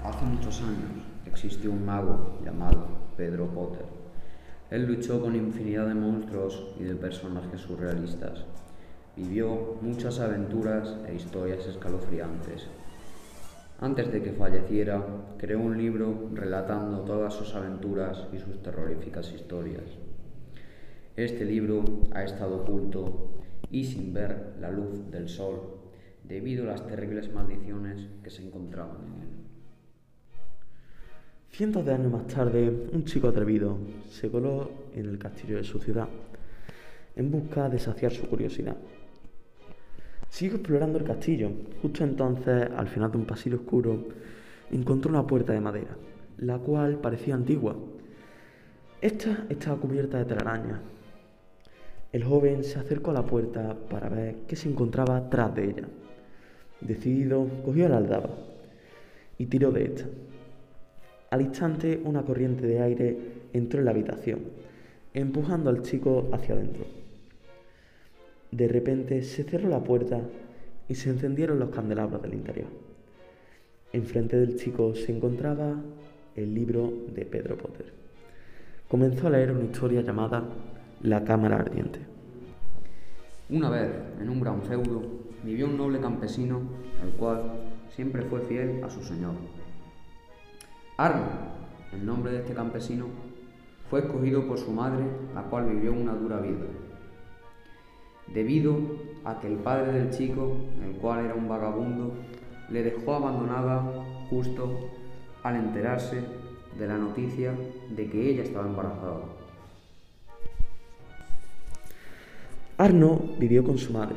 [0.03, 3.85] Hace muchos años existió un mago llamado Pedro Potter.
[4.71, 8.47] Él luchó con infinidad de monstruos y de personajes surrealistas.
[9.15, 12.69] Vivió muchas aventuras e historias escalofriantes.
[13.83, 15.05] Antes de que falleciera,
[15.37, 19.85] creó un libro relatando todas sus aventuras y sus terroríficas historias.
[21.17, 23.29] Este libro ha estado oculto
[23.71, 25.74] y sin ver la luz del sol
[26.25, 29.29] debido a las terribles maldiciones que se encontraban en él.
[31.51, 33.79] Cientos de años más tarde, un chico atrevido
[34.11, 36.09] se coló en el castillo de su ciudad
[37.17, 38.77] en busca de saciar su curiosidad.
[40.29, 41.51] Siguió explorando el castillo.
[41.81, 44.09] Justo entonces, al final de un pasillo oscuro,
[44.71, 45.97] encontró una puerta de madera,
[46.39, 47.77] la cual parecía antigua.
[49.01, 50.81] Esta estaba cubierta de telarañas.
[52.11, 55.89] El joven se acercó a la puerta para ver qué se encontraba tras de ella.
[56.81, 58.31] Decidido, cogió la aldaba
[59.39, 60.05] y tiró de esta.
[61.31, 63.19] Al instante, una corriente de aire
[63.53, 64.41] entró en la habitación,
[65.13, 66.85] empujando al chico hacia adentro.
[68.51, 70.21] De repente se cerró la puerta
[70.89, 72.69] y se encendieron los candelabros del interior.
[73.93, 75.77] Enfrente del chico se encontraba
[76.37, 77.87] el libro de Pedro Potter.
[78.89, 80.45] Comenzó a leer una historia llamada
[81.03, 82.01] La Cámara Ardiente.
[83.51, 85.03] Una vez, en un gran feudo,
[85.45, 86.63] vivió un noble campesino,
[87.03, 89.35] el cual siempre fue fiel a su señor.
[90.97, 91.27] Arno,
[91.93, 93.07] el nombre de este campesino,
[93.91, 95.05] fue escogido por su madre,
[95.35, 96.67] la cual vivió una dura vida.
[98.33, 98.79] debido
[99.25, 102.15] a que el padre del chico, el cual era un vagabundo,
[102.71, 103.83] le dejó abandonada
[104.31, 104.73] justo
[105.43, 106.25] al enterarse
[106.79, 107.55] de la noticia
[107.95, 109.21] de que ella estaba embarazada.
[112.79, 114.17] Arno vivió con su madre,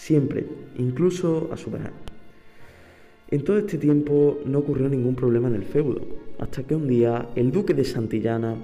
[0.00, 0.46] siempre,
[0.78, 1.92] incluso a su vejez.
[3.30, 6.00] En todo este tiempo no ocurrió ningún problema en el feudo,
[6.38, 8.56] hasta que un día el duque de Santillana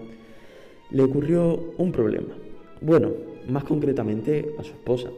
[0.90, 2.35] le ocurrió un problema.
[2.81, 3.12] Bueno,
[3.49, 5.11] más concretamente a su esposa.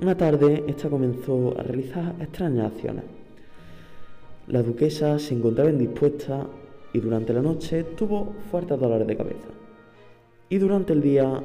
[0.00, 3.04] Una tarde, esta comenzó a realizar extrañas acciones.
[4.46, 6.46] La duquesa se encontraba indispuesta
[6.94, 9.48] y durante la noche tuvo fuertes dolores de cabeza.
[10.48, 11.42] Y durante el día,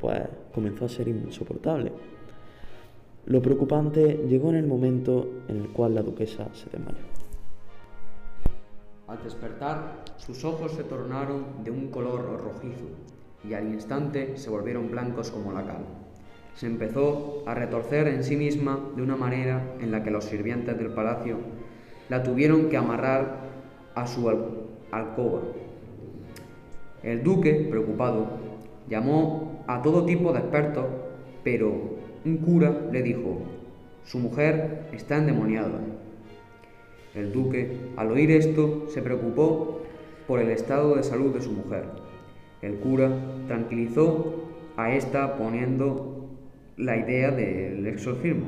[0.00, 0.22] pues
[0.54, 1.92] comenzó a ser insoportable.
[3.26, 7.04] Lo preocupante llegó en el momento en el cual la duquesa se desmayó.
[9.06, 12.84] Al despertar, sus ojos se tornaron de un color rojizo
[13.48, 15.84] y al instante se volvieron blancos como la cal.
[16.54, 20.76] Se empezó a retorcer en sí misma de una manera en la que los sirvientes
[20.78, 21.38] del palacio
[22.08, 23.40] la tuvieron que amarrar
[23.94, 25.42] a su al- alcoba.
[27.02, 28.26] El duque, preocupado,
[28.88, 30.86] llamó a todo tipo de expertos,
[31.44, 33.40] pero un cura le dijo,
[34.04, 35.80] su mujer está endemoniada.
[37.14, 39.80] El duque, al oír esto, se preocupó
[40.26, 41.84] por el estado de salud de su mujer.
[42.62, 43.10] El cura
[43.46, 46.28] tranquilizó a esta poniendo
[46.76, 48.46] la idea del exorcismo.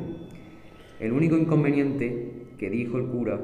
[1.01, 3.41] El único inconveniente que dijo el cura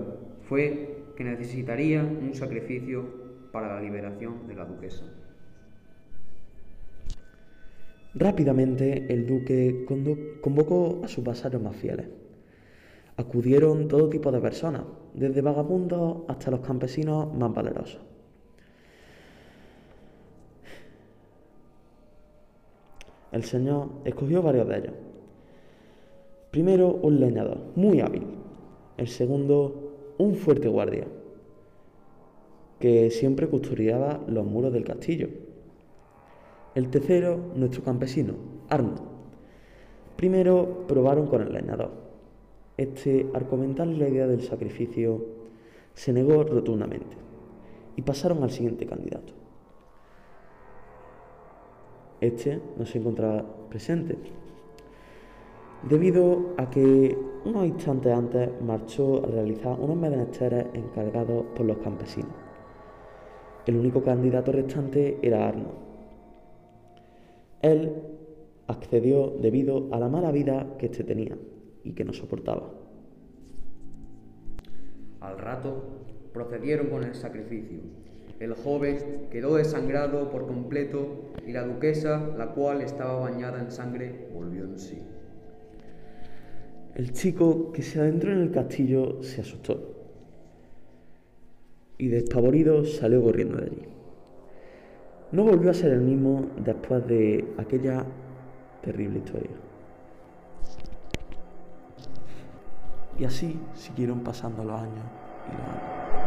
[0.49, 3.05] fue que necesitaría un sacrificio
[3.51, 5.05] para la liberación de la duquesa.
[8.15, 9.85] Rápidamente el duque
[10.41, 12.07] convocó a sus vasarios más fieles.
[13.17, 14.83] Acudieron todo tipo de personas,
[15.15, 18.01] desde vagabundos hasta los campesinos más valerosos.
[23.33, 24.95] El señor escogió varios de ellos.
[26.51, 28.23] Primero un leñador, muy hábil.
[28.97, 31.07] El segundo, un fuerte guardia,
[32.81, 35.29] que siempre custodiaba los muros del castillo.
[36.79, 38.35] El tercero, nuestro campesino,
[38.69, 38.95] Arno.
[40.15, 41.91] Primero probaron con el leñador.
[42.77, 45.25] Este, al comentarle la idea del sacrificio,
[45.93, 47.17] se negó rotundamente
[47.97, 49.33] y pasaron al siguiente candidato.
[52.21, 54.17] Este no se encontraba presente,
[55.83, 62.37] debido a que unos instantes antes marchó a realizar unos menesteres encargados por los campesinos.
[63.67, 65.88] El único candidato restante era Arno.
[67.63, 67.93] Él
[68.67, 71.37] accedió debido a la mala vida que éste tenía
[71.85, 72.71] y que no soportaba.
[75.21, 75.83] Al rato
[76.33, 77.81] procedieron con el sacrificio.
[78.39, 84.29] El joven quedó desangrado por completo y la duquesa, la cual estaba bañada en sangre,
[84.33, 84.99] volvió en sí.
[86.95, 89.97] El chico que se adentró en el castillo se asustó
[91.99, 93.98] y despavorido salió corriendo de allí.
[95.31, 98.05] No volvió a ser el mismo después de aquella
[98.83, 99.51] terrible historia.
[103.19, 105.05] Y así siguieron pasando los años
[105.49, 106.18] y los años.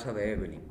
[0.00, 0.62] Casa de Evelyn,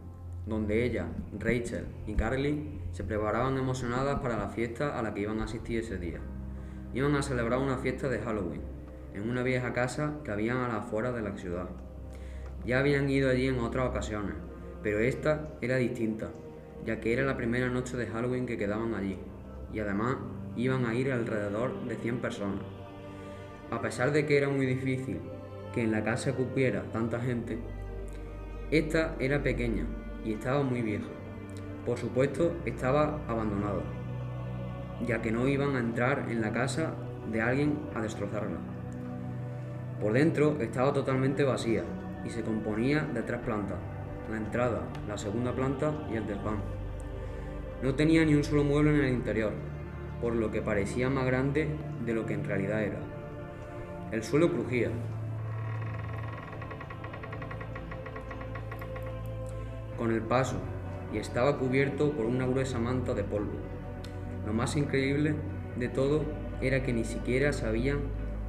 [0.48, 1.06] donde ella,
[1.38, 5.82] Rachel y Carly se preparaban emocionadas para la fiesta a la que iban a asistir
[5.82, 6.20] ese día.
[6.96, 8.64] Iban a celebrar una fiesta de Halloween
[9.14, 11.70] en una vieja casa que habían a las afueras de la ciudad.
[12.66, 14.34] Ya habían ido allí en otras ocasiones,
[14.82, 16.32] pero esta era distinta,
[16.84, 19.20] ya que era la primera noche de Halloween que quedaban allí,
[19.72, 20.18] y además
[20.56, 22.66] iban a ir alrededor de 100 personas.
[23.70, 25.20] A pesar de que era muy difícil
[25.72, 27.60] que en la casa cupiera tanta gente,
[28.72, 29.86] esta era pequeña
[30.24, 31.08] y estaba muy vieja.
[31.86, 33.82] Por supuesto, estaba abandonada,
[35.06, 36.94] ya que no iban a entrar en la casa
[37.32, 38.60] de alguien a destrozarla.
[40.00, 41.84] Por dentro estaba totalmente vacía
[42.26, 43.78] y se componía de tres plantas,
[44.30, 46.62] la entrada, la segunda planta y el desván.
[47.82, 49.54] No tenía ni un solo mueble en el interior,
[50.22, 51.70] por lo que parecía más grande
[52.06, 53.00] de lo que en realidad era.
[54.12, 54.90] El suelo crujía.
[60.00, 60.56] Con el paso
[61.14, 63.60] y estaba cubierto por una gruesa manta de polvo.
[64.46, 65.36] Lo más increíble
[65.78, 66.24] de todo
[66.62, 68.00] era que ni siquiera sabían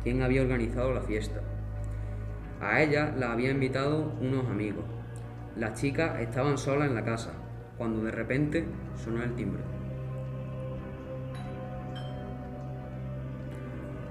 [0.03, 1.43] quién había organizado la fiesta.
[2.61, 4.85] A ella la había invitado unos amigos.
[5.57, 7.33] Las chicas estaban solas en la casa,
[7.77, 9.63] cuando de repente sonó el timbre.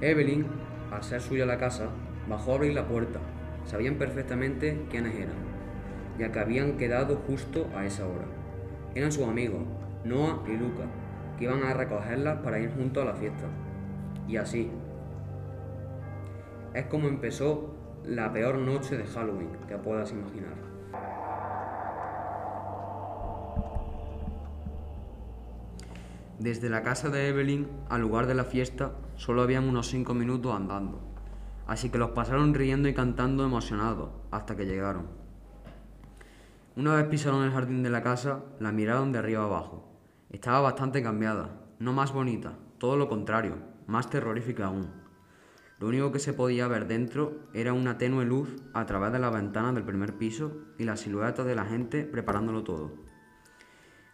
[0.02, 0.46] Evelyn,
[0.92, 1.90] al ser suya la casa,
[2.28, 3.20] bajó a abrir la puerta.
[3.66, 5.49] Sabían perfectamente quiénes eran,
[6.20, 8.26] ya que habían quedado justo a esa hora.
[8.94, 9.62] Eran sus amigos,
[10.04, 10.84] Noah y Luca,
[11.38, 13.46] que iban a recogerlas para ir juntos a la fiesta.
[14.28, 14.70] Y así.
[16.74, 20.70] Es como empezó la peor noche de Halloween que puedas imaginar.
[26.38, 30.56] Desde la casa de Evelyn al lugar de la fiesta solo habían unos cinco minutos
[30.56, 31.02] andando,
[31.68, 35.19] así que los pasaron riendo y cantando emocionados hasta que llegaron.
[36.80, 40.00] Una vez pisaron el jardín de la casa, la miraron de arriba abajo.
[40.30, 44.90] Estaba bastante cambiada, no más bonita, todo lo contrario, más terrorífica aún.
[45.78, 49.30] Lo único que se podía ver dentro era una tenue luz a través de la
[49.30, 52.94] ventana del primer piso y la silueta de la gente preparándolo todo.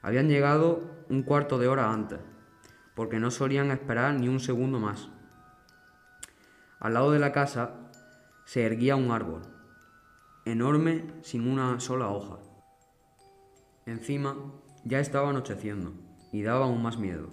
[0.02, 2.18] Habían llegado un cuarto de hora antes,
[2.96, 5.12] porque no solían esperar ni un segundo más.
[6.80, 7.92] Al lado de la casa
[8.44, 9.44] se erguía un árbol,
[10.46, 12.40] enorme sin una sola hoja.
[13.86, 14.36] Encima
[14.84, 15.94] ya estaba anocheciendo
[16.32, 17.30] y daba aún más miedo,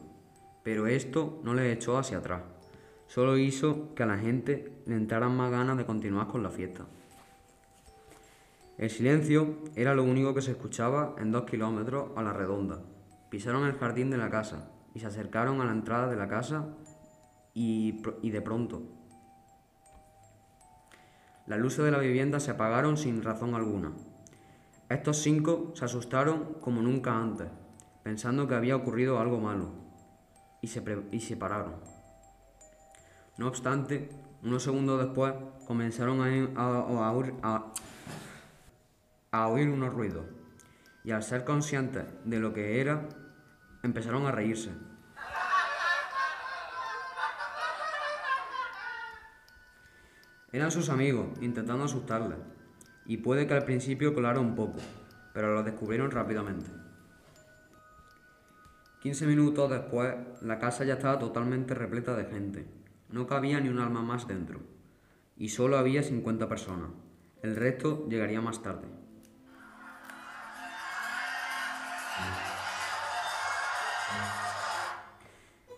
[0.62, 2.42] pero esto no le echó hacia atrás,
[3.06, 6.84] solo hizo que a la gente le entraran más ganas de continuar con la fiesta.
[8.76, 12.82] El silencio era lo único que se escuchaba en dos kilómetros a la redonda.
[13.30, 16.66] Pisaron el jardín de la casa y se acercaron a la entrada de la casa
[17.54, 18.82] y, y de pronto.
[21.46, 23.92] Las luces de la vivienda se apagaron sin razón alguna.
[24.92, 27.48] Estos cinco se asustaron como nunca antes,
[28.02, 29.72] pensando que había ocurrido algo malo,
[30.60, 31.76] y se, y se pararon.
[33.38, 34.10] No obstante,
[34.42, 35.32] unos segundos después
[35.66, 37.08] comenzaron a, a-
[37.42, 37.72] a-
[39.30, 40.26] a oír unos ruidos,
[41.04, 43.08] y al ser conscientes de lo que era,
[43.82, 44.70] empezaron a reírse.
[50.52, 52.36] Eran sus amigos, intentando asustarles,
[53.06, 54.78] y puede que al principio colara un poco,
[55.32, 56.70] pero lo descubrieron rápidamente.
[59.02, 62.66] 15 minutos después, la casa ya estaba totalmente repleta de gente.
[63.08, 64.60] No cabía ni un alma más dentro,
[65.36, 66.90] y solo había 50 personas.
[67.42, 68.86] El resto llegaría más tarde.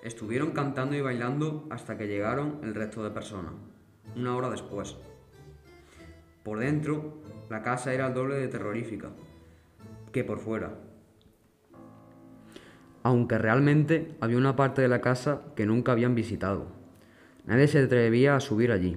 [0.02, 3.54] Estuvieron cantando y bailando hasta que llegaron el resto de personas,
[4.14, 4.98] una hora después.
[6.44, 7.14] Por dentro,
[7.50, 9.10] la casa era el doble de terrorífica
[10.12, 10.74] que por fuera.
[13.02, 16.66] Aunque realmente había una parte de la casa que nunca habían visitado.
[17.46, 18.96] Nadie se atrevía a subir allí,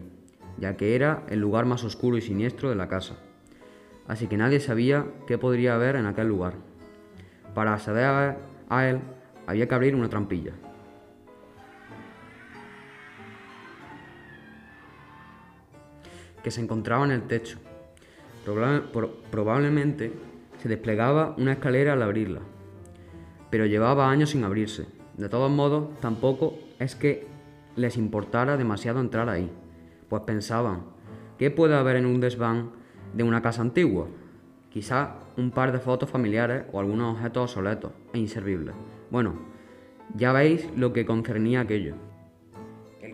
[0.58, 3.16] ya que era el lugar más oscuro y siniestro de la casa.
[4.08, 6.54] Así que nadie sabía qué podría haber en aquel lugar.
[7.54, 8.38] Para acceder
[8.70, 9.00] a- él
[9.48, 10.54] había que abrir una trampilla.
[16.44, 17.58] Que se encontraba en el techo.
[18.46, 20.14] Proba- pro- probablemente
[20.62, 22.40] se desplegaba una escalera al abrirla,
[23.50, 24.88] pero llevaba años sin abrirse.
[25.18, 27.28] De todos modos, tampoco es que
[27.76, 29.52] les importara demasiado entrar ahí,
[30.10, 30.82] pues pensaban,
[31.38, 32.72] ¿qué puede haber en un desván
[33.14, 34.08] de una casa antigua?
[34.70, 38.76] Quizá un par de fotos familiares o algunos objetos obsoletos e inservibles.
[39.12, 39.34] Bueno,
[40.16, 41.96] ya veis lo que concernía aquello.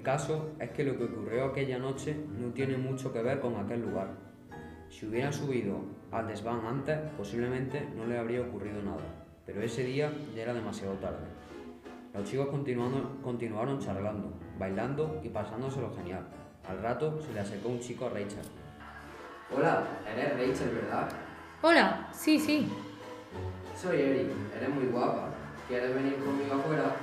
[0.04, 3.56] El caso es que lo que ocurrió aquella noche no tiene mucho que ver con
[3.56, 4.10] aquel lugar.
[4.90, 5.78] Si hubieran subido
[6.12, 9.00] al desván antes, posiblemente no le habría ocurrido nada,
[9.46, 11.24] pero ese día ya era demasiado tarde.
[12.14, 16.28] Los chicos continuando- continuaron charlando, bailando y pasándoselo genial.
[16.68, 18.44] Al rato se le acercó un chico a Rachel.
[19.56, 19.84] Hola,
[20.14, 21.08] eres Rachel, ¿verdad?
[21.62, 22.68] Hola, sí, sí.
[23.74, 25.30] Soy Eric, eres muy guapa.
[25.70, 26.94] ¿Quieres venir conmigo afuera?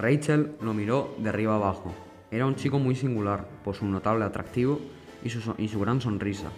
[0.00, 1.92] Rachel lo miró de arriba abajo.
[2.30, 4.80] Era un chico muy singular por su notable atractivo
[5.22, 6.48] y su, gran sonrisa.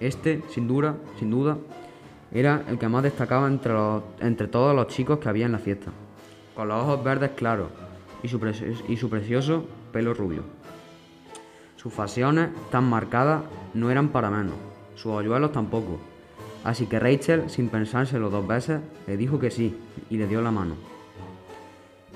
[0.00, 1.58] Este, sin duda, sin duda,
[2.32, 5.90] era el que más destacaba entre, todos los chicos que había en la fiesta,
[6.54, 7.68] con los ojos verdes claros
[8.22, 8.40] y su,
[8.88, 10.44] y su precioso pelo rubio.
[11.76, 13.42] Sus facciones tan marcadas
[13.74, 14.54] no eran para menos,
[14.94, 15.98] sus hoyuelos tampoco.
[16.64, 19.76] Así que Rachel, sin pensárselo dos veces, le dijo que sí
[20.08, 20.89] y le dio la mano.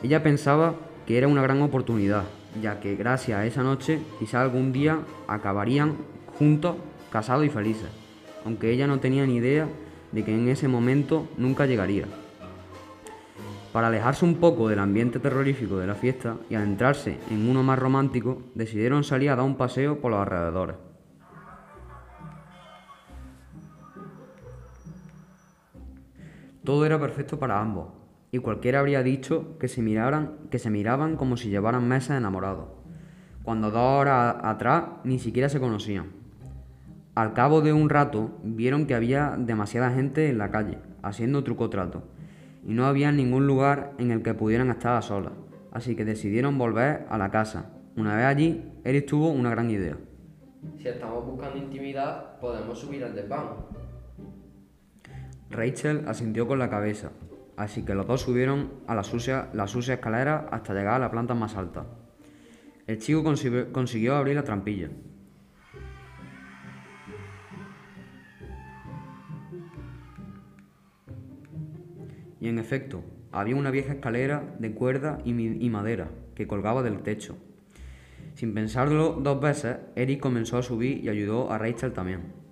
[0.05, 0.75] Ella pensaba
[1.07, 2.25] que era una gran oportunidad,
[2.61, 5.97] ya que gracias a esa noche quizá algún día acabarían
[6.39, 6.77] juntos,
[7.11, 7.89] casados y felices.
[8.45, 9.67] aunque ella no tenía ni idea
[10.13, 12.05] de que en ese momento nunca llegaría.
[13.73, 17.79] Para alejarse un poco del ambiente terrorífico de la fiesta y adentrarse en uno más
[17.79, 20.77] romántico, decidieron salir a dar un paseo por los alrededores.
[26.63, 28.04] Todo era perfecto para ambos,
[28.35, 32.67] y cualquiera habría dicho que se, miraran, que se miraban como si llevaran meses enamorados,
[33.45, 36.07] cuando dos horas atrás ni siquiera se conocían.
[37.15, 41.71] Al cabo de un rato vieron que había demasiada gente en la calle, haciendo truco
[41.71, 42.03] trato,
[42.67, 45.35] y no había ningún lugar en el que pudieran estar a solas,
[45.71, 47.71] así que decidieron volver a la casa.
[47.97, 49.97] Una vez allí, Eric tuvo una gran idea.
[50.77, 53.51] Si estamos buscando intimidad, podemos subir al desván.
[55.51, 57.13] Rachel asintió con la cabeza,
[57.57, 61.11] así que los dos subieron a la sucia, la sucia escalera hasta llegar a la
[61.11, 61.87] planta más alta.
[62.87, 64.91] El chico consi- consiguió abrir la trampilla.
[72.41, 73.03] Y en efecto,
[73.33, 77.37] había una vieja escalera de cuerda y, y madera que colgaba del techo.
[78.35, 82.44] Sin pensarlo dos veces, Eric comenzó a subir y ayudó a Rachel también.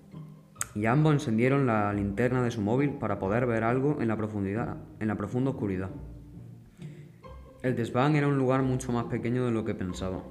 [0.75, 4.77] Y ambos encendieron la linterna de su móvil para poder ver algo en la profundidad,
[4.99, 5.89] en la profunda oscuridad.
[7.61, 10.23] El desván era un lugar mucho más pequeño de lo que pensaba.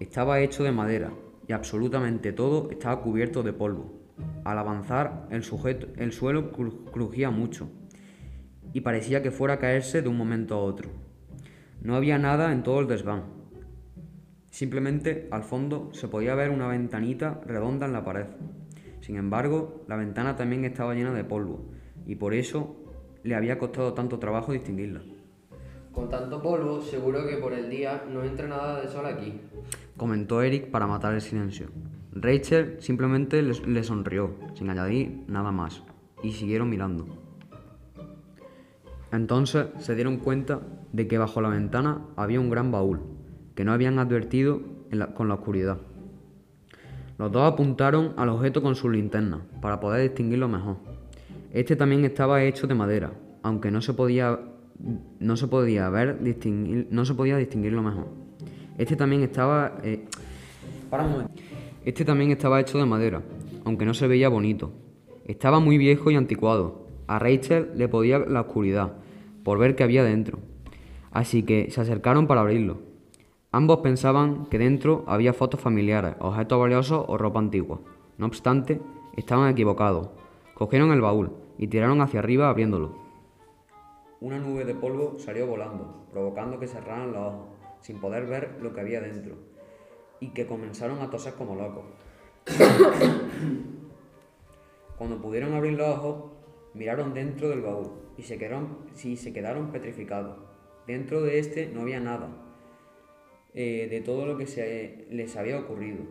[0.00, 1.12] Estaba hecho de madera
[1.46, 3.94] y absolutamente todo estaba cubierto de polvo.
[4.44, 5.44] Al avanzar, el,
[5.96, 7.68] el suelo cru- crujía mucho
[8.72, 10.90] y parecía que fuera a caerse de un momento a otro.
[11.82, 13.24] No había nada en todo el desván.
[14.50, 18.26] Simplemente al fondo se podía ver una ventanita redonda en la pared.
[19.00, 21.60] Sin embargo, la ventana también estaba llena de polvo
[22.06, 22.76] y por eso
[23.22, 25.02] le había costado tanto trabajo distinguirla.
[25.92, 29.40] Con tanto polvo, seguro que por el día no entra nada de sol aquí.
[29.96, 31.68] Comentó Eric para matar el silencio.
[32.12, 35.82] Rachel simplemente le, sonrió, sin añadir nada más,
[36.22, 37.06] y siguieron mirando.
[39.12, 40.60] Entonces se dieron cuenta
[40.92, 43.00] de que bajo la ventana había un gran baúl,
[43.54, 45.78] que no habían advertido en la- con la oscuridad.
[47.18, 50.76] Los dos apuntaron al objeto con sus linternas, para poder distinguirlo mejor.
[51.52, 53.12] Este también estaba hecho de madera,
[53.42, 54.38] aunque no se podía,
[55.18, 58.06] no se podía ver, distinguir, no se podía distinguirlo mejor.
[58.78, 59.78] Este también estaba...
[59.82, 60.04] eh.
[61.84, 63.22] Este también estaba hecho de madera,
[63.64, 64.72] aunque no se veía bonito.
[65.24, 66.86] Estaba muy viejo y anticuado.
[67.08, 68.92] A Rachel le podía la oscuridad,
[69.42, 70.38] por ver qué había dentro.
[71.10, 72.87] Así que se acercaron para abrirlo.
[73.50, 77.80] Ambos pensaban que dentro había fotos familiares, objetos valiosos o ropa antigua.
[78.18, 78.78] No obstante,
[79.16, 80.10] estaban equivocados.
[80.52, 82.94] Cogieron el baúl y tiraron hacia arriba abriéndolo.
[84.20, 87.46] Una nube de polvo salió volando, provocando que cerraran los ojos,
[87.80, 89.36] sin poder ver lo que había dentro,
[90.20, 91.84] y que comenzaron a toser como locos.
[94.98, 96.32] Cuando pudieron abrir los ojos,
[96.74, 100.36] miraron dentro del baúl y se quedaron, sí, se quedaron petrificados.
[100.86, 102.28] Dentro de este no había nada
[103.54, 106.04] eh, de todo lo que se les había ocurrido.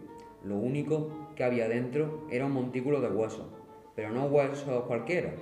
[0.43, 3.47] Lo único que había dentro era un montículo de huesos,
[3.95, 5.33] pero no huesos cualquiera,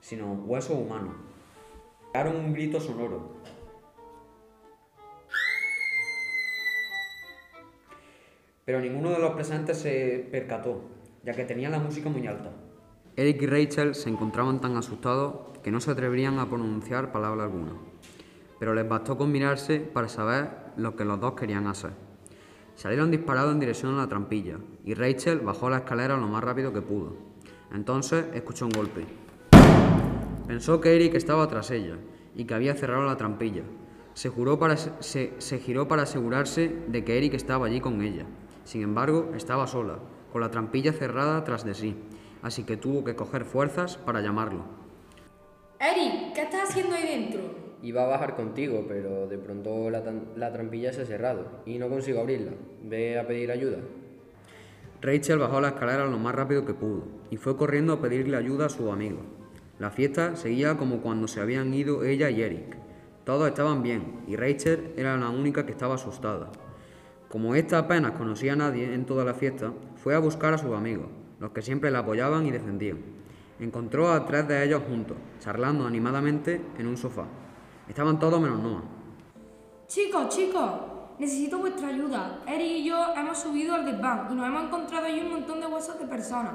[0.00, 1.14] sino huesos humanos.
[2.12, 3.36] Pegaron un grito sonoro.
[8.64, 10.82] Pero ninguno de los presentes se percató,
[11.22, 12.50] ya que tenían la música muy alta.
[13.16, 17.72] Eric y Rachel se encontraban tan asustados que no se atreverían a pronunciar palabra alguna,
[18.58, 21.92] pero les bastó con mirarse para saber lo que los dos querían hacer.
[22.74, 26.72] Salieron disparados en dirección a la trampilla y Rachel bajó la escalera lo más rápido
[26.72, 27.16] que pudo.
[27.72, 29.06] Entonces escuchó un golpe.
[30.46, 31.96] Pensó que Eric estaba tras ella
[32.34, 33.62] y que había cerrado la trampilla.
[34.14, 38.26] Se, juró para, se, se giró para asegurarse de que Eric estaba allí con ella.
[38.64, 39.98] Sin embargo, estaba sola,
[40.32, 41.96] con la trampilla cerrada tras de sí,
[42.42, 44.85] así que tuvo que coger fuerzas para llamarlo.
[45.78, 47.40] Eric, ¿qué estás haciendo ahí dentro?
[47.82, 50.02] Iba a bajar contigo, pero de pronto la,
[50.34, 52.52] la trampilla se ha cerrado y no consigo abrirla.
[52.82, 53.78] Ve a pedir ayuda.
[55.02, 58.66] Rachel bajó la escalera lo más rápido que pudo y fue corriendo a pedirle ayuda
[58.66, 59.20] a sus amigos.
[59.78, 62.78] La fiesta seguía como cuando se habían ido ella y Eric.
[63.24, 66.50] Todos estaban bien y Rachel era la única que estaba asustada.
[67.28, 70.74] Como ésta apenas conocía a nadie en toda la fiesta, fue a buscar a sus
[70.74, 71.08] amigos,
[71.38, 73.15] los que siempre la apoyaban y defendían.
[73.58, 77.24] Encontró a tres de ellos juntos, charlando animadamente en un sofá.
[77.88, 78.82] Estaban todos menos Noah.
[79.86, 80.70] Chicos, chicos,
[81.18, 82.40] necesito vuestra ayuda.
[82.46, 85.66] Eric y yo hemos subido al desván y nos hemos encontrado ahí un montón de
[85.66, 86.54] huesos de personas.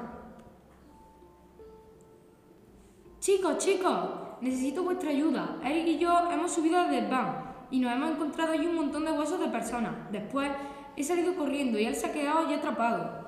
[3.20, 4.10] Chicos, chicos,
[4.42, 5.58] necesito vuestra ayuda.
[5.64, 9.12] Eric y yo hemos subido al desván y nos hemos encontrado ahí un montón de
[9.12, 9.92] huesos de personas.
[10.12, 10.52] Después
[10.96, 13.21] he salido corriendo y él se ha quedado ya atrapado.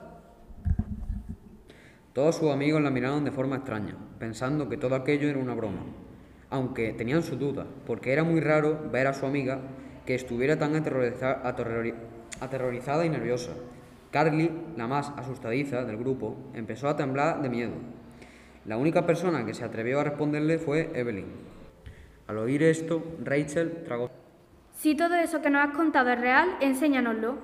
[2.13, 5.81] Todos sus amigos la miraron de forma extraña, pensando que todo aquello era una broma,
[6.51, 9.59] aunque tenían sus dudas, porque era muy raro ver a su amiga
[10.05, 11.95] que estuviera tan aterroriza- aterrori-
[12.39, 13.51] aterrorizada y nerviosa.
[14.11, 17.73] Carly, la más asustadiza del grupo, empezó a temblar de miedo.
[18.65, 21.25] La única persona que se atrevió a responderle fue Evelyn.
[22.27, 24.11] Al oír esto, Rachel tragó.
[24.77, 27.37] Si todo eso que nos has contado es real, enséñanoslo.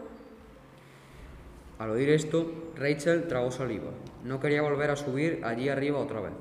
[1.79, 3.89] Al oír esto, Rachel tragó saliva.
[4.23, 6.33] No quería volver a subir allí arriba otra vez.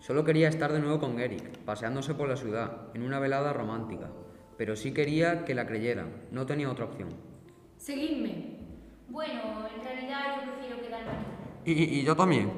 [0.00, 4.10] Solo quería estar de nuevo con Eric, paseándose por la ciudad, en una velada romántica.
[4.56, 7.08] Pero sí quería que la creyeran, no tenía otra opción.
[7.76, 8.58] Seguidme.
[9.08, 11.72] Bueno, en realidad yo prefiero quedarme aquí.
[11.72, 12.50] Y, y- y yo también.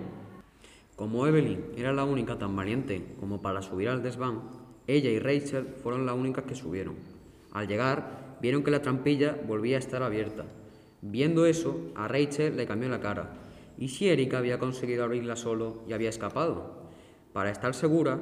[0.97, 4.43] Como Evelyn era la única tan valiente como para subir al desván,
[4.87, 6.97] ella y Rachel fueron las únicas que subieron.
[7.53, 10.45] Al llegar, vieron que la trampilla volvía a estar abierta.
[11.01, 13.31] Viendo eso, a Rachel le cambió la cara.
[13.81, 16.91] ¿Y si Eric había conseguido abrirla solo y había escapado?
[17.33, 18.21] Para estar segura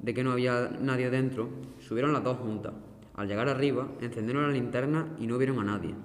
[0.00, 1.50] de que no había nadie dentro,
[1.80, 2.72] subieron las dos juntas.
[3.16, 5.96] Al llegar arriba, encendieron la linterna y no vieron a nadie.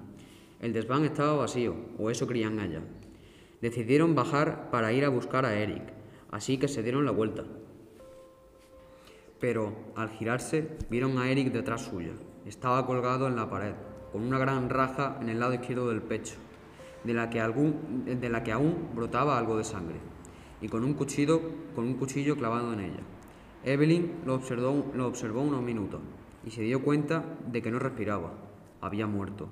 [0.59, 2.81] El desván estaba vacío, o eso creían ellas.
[3.61, 5.83] Decidieron bajar para ir a buscar a Eric,
[6.31, 7.43] así que se dieron la vuelta.
[9.39, 12.13] Pero al girarse, vieron a Eric detrás suya.
[12.47, 13.75] Estaba colgado en la pared,
[14.11, 16.37] con una gran raja en el lado izquierdo del pecho,
[17.05, 19.99] de la que, algún- de la que aún brotaba algo de sangre,
[20.61, 21.41] y con un cuchillo,
[21.75, 23.03] con un cuchillo clavado en ella.
[23.63, 25.99] Evelyn lo observó, lo observó unos minutos
[26.45, 28.33] y se dio cuenta de que no respiraba.
[28.81, 29.49] Había muerto.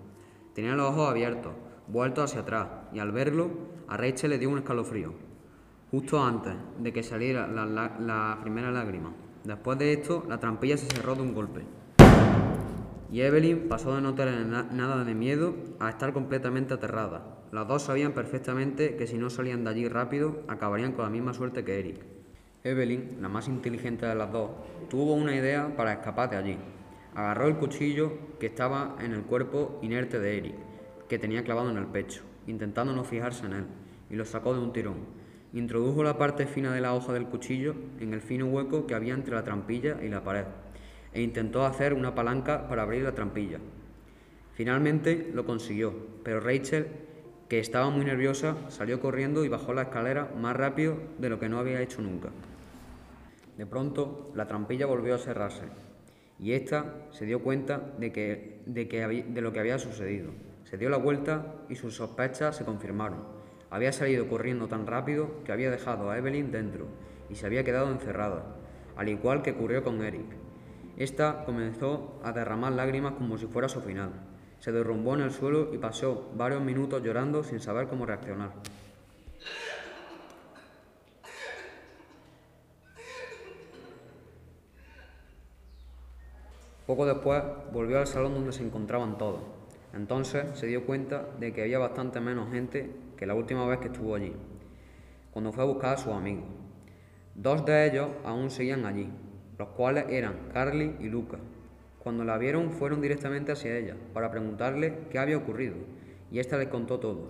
[0.54, 1.51] Tenía los ojos abiertos,
[1.88, 3.49] vueltos hacia atrás, y al verlo,
[3.88, 5.14] a Rachel le dio un escalofrío,
[5.89, 9.12] justo antes de que saliera la, primera lágrima.
[9.43, 11.62] Después de esto, la trampilla se cerró de un golpe.
[13.12, 17.33] Y Evelyn pasó de no tener na- nada de miedo a estar completamente aterrada.
[17.54, 21.36] Las dos sabían perfectamente que si no salían de allí rápido, acabarían con la misma
[21.36, 21.97] suerte que Eric.
[22.64, 24.49] Evelyn, la más inteligente de las dos,
[24.89, 26.58] tuvo una idea para escapar de allí.
[27.14, 30.56] Agarró el cuchillo que estaba en el cuerpo inerte de Eric,
[31.08, 33.66] que tenía clavado en el pecho, intentando no fijarse en él,
[34.10, 35.06] y lo sacó de un tirón.
[35.54, 39.14] Introdujo la parte fina de la hoja del cuchillo en el fino hueco que había
[39.14, 40.45] entre la trampilla y la pared,
[41.14, 43.60] e intentó hacer una palanca para abrir la trampilla.
[44.56, 45.93] Finalmente lo consiguió,
[46.24, 46.88] pero Rachel,
[47.54, 51.49] que estaba muy nerviosa, salió corriendo y bajó la escalera más rápido de lo que
[51.49, 52.30] no había hecho nunca.
[53.60, 55.66] De pronto, la trampilla volvió a cerrarse,
[56.39, 60.32] y ésta se dio cuenta de, que, de, que de lo que había sucedido.
[60.64, 63.24] Se dio la vuelta y sus sospechas se confirmaron.
[63.70, 66.88] Había salido corriendo tan rápido que había dejado a Evelyn dentro
[67.30, 68.56] y se había quedado encerrada,
[68.97, 70.26] al igual que ocurrió con Eric.
[70.97, 74.33] Esta comenzó a derramar lágrimas como si fuera su final.
[74.64, 78.53] Se derrumbó en el suelo y pasó varios minutos llorando sin saber cómo reaccionar.
[86.88, 87.43] Poco después
[87.74, 89.41] volvió al salón donde se encontraban todos.
[89.93, 93.88] Entonces se dio cuenta de que había bastante menos gente que la última vez que
[93.88, 94.32] estuvo allí,
[95.32, 96.45] cuando fue a buscar a sus amigos.
[97.36, 99.09] Dos de ellos aún seguían allí,
[99.59, 101.38] los cuales eran Carly y Luca.
[102.04, 105.76] Cuando la vieron fueron directamente hacia ella para preguntarle qué había ocurrido,
[106.30, 107.30] y ésta les contó todo.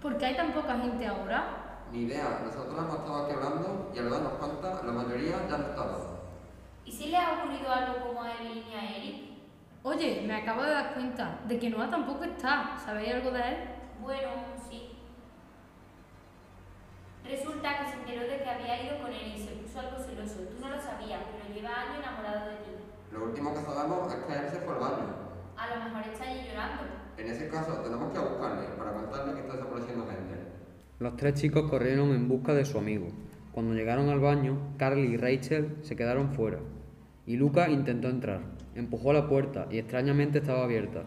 [0.00, 1.82] ¿Por qué hay tan poca gente ahora?
[1.92, 5.66] Ni idea, nosotros hemos estado aquí hablando y al darnos cuenta, la mayoría ya no
[5.70, 6.20] estaba.
[6.84, 9.30] ¿Y si le ha ocurrido algo como a Evelyn y a Eric?
[9.82, 12.78] Oye, me acabo de dar cuenta de que Noah tampoco está.
[12.84, 13.56] ¿Sabéis algo de él?
[14.00, 14.28] Bueno,
[14.68, 14.90] sí.
[17.24, 20.40] Resulta que se enteró de que había ido con él y se puso algo celoso.
[20.50, 22.72] Tú no lo sabías, pero lleva años enamorado de ti.
[23.12, 25.04] Lo último que sabemos es que él se fue al baño.
[25.56, 26.82] A lo mejor está allí llorando.
[27.18, 30.34] En ese caso, tenemos que buscarle para contarle que está desapareciendo gente.
[30.98, 33.08] Los tres chicos corrieron en busca de su amigo.
[33.52, 36.58] Cuando llegaron al baño, Carly y Rachel se quedaron fuera.
[37.26, 38.40] Y Luca intentó entrar.
[38.74, 41.02] Empujó la puerta y extrañamente estaba abierta.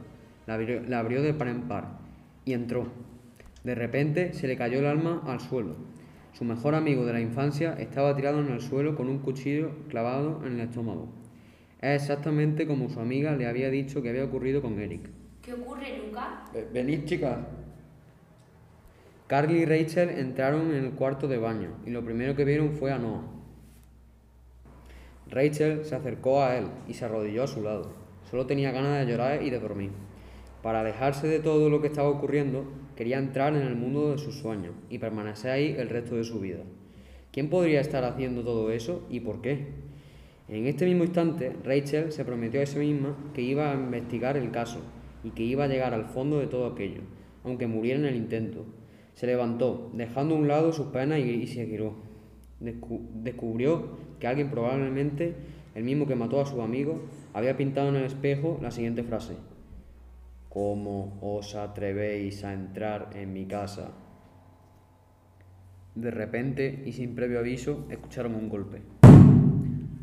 [0.45, 1.87] La abrió, la abrió de par en par
[2.45, 2.87] y entró.
[3.63, 5.75] De repente se le cayó el alma al suelo.
[6.33, 10.41] Su mejor amigo de la infancia estaba tirado en el suelo con un cuchillo clavado
[10.45, 11.07] en el estómago.
[11.79, 15.09] Es exactamente como su amiga le había dicho que había ocurrido con Eric.
[15.43, 16.45] ¿Qué ocurre, Luca?
[16.73, 17.37] Venid, chicas.
[19.27, 22.91] Carly y Rachel entraron en el cuarto de baño y lo primero que vieron fue
[22.91, 23.23] a Noah.
[25.29, 27.93] Rachel se acercó a él y se arrodilló a su lado.
[28.29, 29.91] Solo tenía ganas de llorar y de dormir.
[30.63, 32.65] Para alejarse de todo lo que estaba ocurriendo,
[32.95, 36.39] quería entrar en el mundo de sus sueños y permanecer ahí el resto de su
[36.39, 36.63] vida.
[37.31, 39.67] ¿Quién podría estar haciendo todo eso y por qué?
[40.47, 44.51] En este mismo instante, Rachel se prometió a sí misma que iba a investigar el
[44.51, 44.79] caso
[45.23, 47.01] y que iba a llegar al fondo de todo aquello,
[47.43, 48.65] aunque muriera en el intento.
[49.13, 51.95] Se levantó, dejando a un lado sus penas y, se giró.
[52.61, 55.33] Descu- descubrió que alguien, probablemente
[55.75, 57.01] el mismo que mató a su amigo,
[57.33, 59.33] había pintado en el espejo la siguiente frase.
[60.53, 63.89] ¿Cómo os atrevéis a entrar en mi casa?
[65.95, 68.83] De repente y sin previo aviso, escucharon un golpe.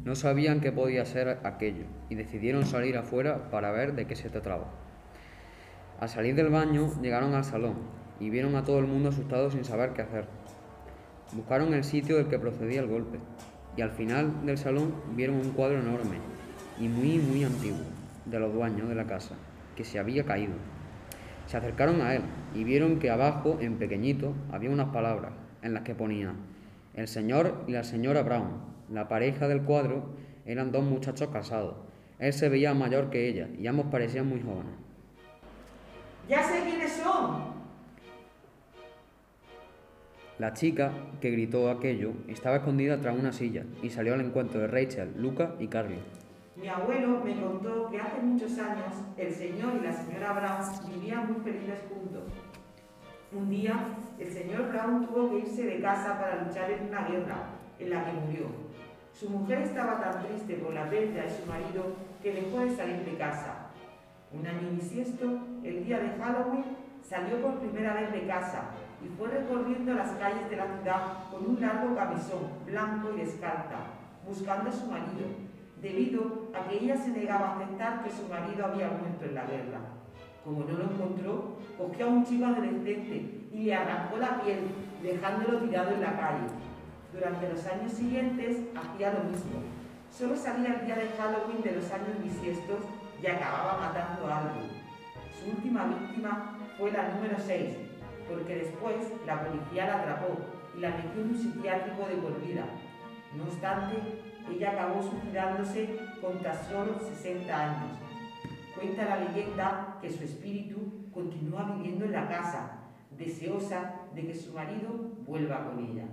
[0.02, 4.28] No sabían qué podía ser aquello y decidieron salir afuera para ver de qué se
[4.28, 4.72] trataba.
[6.00, 7.76] Al salir del baño llegaron al salón
[8.18, 10.24] y vieron a todo el mundo asustado sin saber qué hacer.
[11.32, 13.20] Buscaron el sitio del que procedía el golpe
[13.76, 16.16] y al final del salón vieron un cuadro enorme
[16.80, 17.86] y muy muy antiguo
[18.26, 19.36] de los dueños de la casa
[19.80, 20.52] que se había caído.
[21.46, 22.20] Se acercaron a él
[22.54, 26.34] y vieron que abajo, en pequeñito, había unas palabras en las que ponía
[26.94, 28.60] el señor y la señora Brown.
[28.90, 30.10] La pareja del cuadro
[30.44, 31.76] eran dos muchachos casados.
[32.18, 34.74] Él se veía mayor que ella y ambos parecían muy jóvenes.
[36.28, 37.54] Ya sé quiénes son.
[40.38, 44.66] La chica que gritó aquello estaba escondida tras una silla y salió al encuentro de
[44.66, 46.00] Rachel, Luca y Carly.
[46.60, 51.32] Mi abuelo me contó que hace muchos años el señor y la señora Brown vivían
[51.32, 52.24] muy felices juntos.
[53.32, 53.82] Un día,
[54.18, 57.46] el señor Brown tuvo que irse de casa para luchar en una guerra
[57.78, 58.46] en la que murió.
[59.10, 63.06] Su mujer estaba tan triste por la pérdida de su marido que dejó de salir
[63.06, 63.70] de casa.
[64.30, 68.64] Un año bisiesto, el día de Halloween, salió por primera vez de casa
[69.02, 73.78] y fue recorriendo las calles de la ciudad con un largo camisón blanco y descalza,
[74.26, 75.26] buscando a su marido,
[75.80, 79.44] debido a que ella se negaba a aceptar que su marido había muerto en la
[79.44, 79.80] guerra.
[80.44, 84.60] Como no lo encontró, cogió a un chico adolescente y le arrancó la piel,
[85.02, 86.46] dejándolo tirado en la calle.
[87.12, 89.60] Durante los años siguientes hacía lo mismo.
[90.10, 92.80] Solo salía el día de Halloween de los años bisiestos
[93.22, 94.70] y acababa matando a alguien.
[95.38, 97.76] Su última víctima fue la número 6,
[98.28, 100.38] porque después la policía la atrapó
[100.76, 102.64] y la metió en un psiquiátrico de por vida.
[103.36, 103.96] No obstante,
[104.50, 105.88] ella acabó suicidándose
[106.20, 107.98] con tan solo 60 años.
[108.74, 112.78] Cuenta la leyenda que su espíritu continúa viviendo en la casa,
[113.16, 114.90] deseosa de que su marido
[115.26, 116.04] vuelva con ella.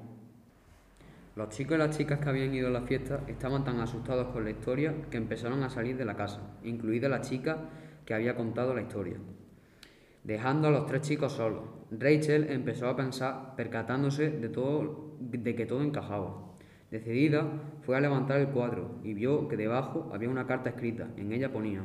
[1.36, 4.44] Los chicos y las chicas que habían ido a la fiesta estaban tan asustados con
[4.44, 7.60] la historia que empezaron a salir de la casa, incluida la chica
[8.06, 9.18] que había contado la historia.
[10.24, 15.66] Dejando a los tres chicos solos, Rachel empezó a pensar, percatándose de, todo, de que
[15.66, 16.47] todo encajaba.
[16.90, 17.46] Decidida,
[17.86, 21.10] fue a levantar el cuadro y vio que debajo había una carta escrita.
[21.18, 21.84] En ella ponía: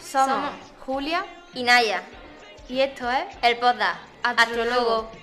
[0.00, 1.24] Somos Julia
[1.54, 2.02] y Naya.
[2.68, 4.00] y esto es El podcast.
[4.24, 5.21] Astrólogo.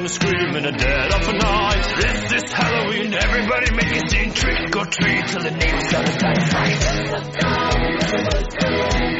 [0.00, 1.94] Pumpkin screaming a dead of night.
[1.96, 3.12] This is Halloween.
[3.12, 4.32] Everybody make a scene.
[4.32, 6.80] Trick or treat till the neighbors got a time right.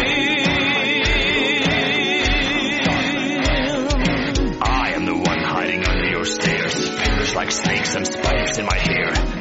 [4.61, 6.89] I am the one hiding under your stairs.
[6.91, 9.34] Fingers like snakes and spiders in my hair.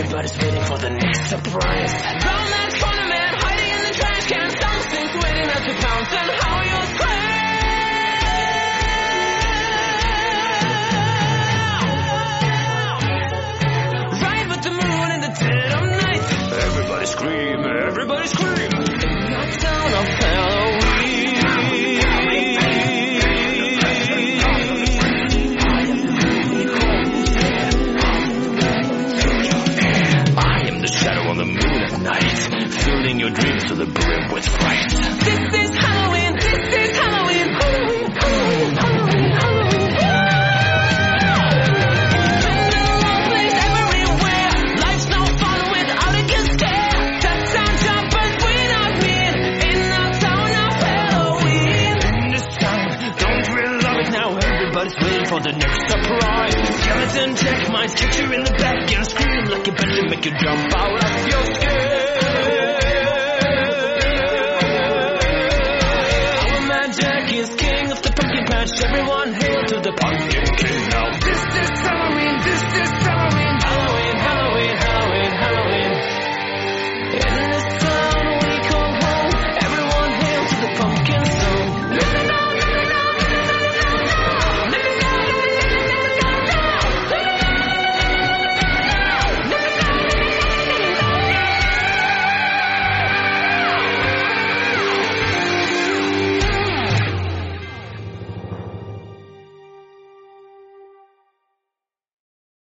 [0.00, 1.90] Everybody's waiting for the next surprise.
[1.92, 4.48] Some man, corner man, hiding in the trash can.
[4.48, 6.28] Some things waiting at the fountain.
[6.40, 6.59] How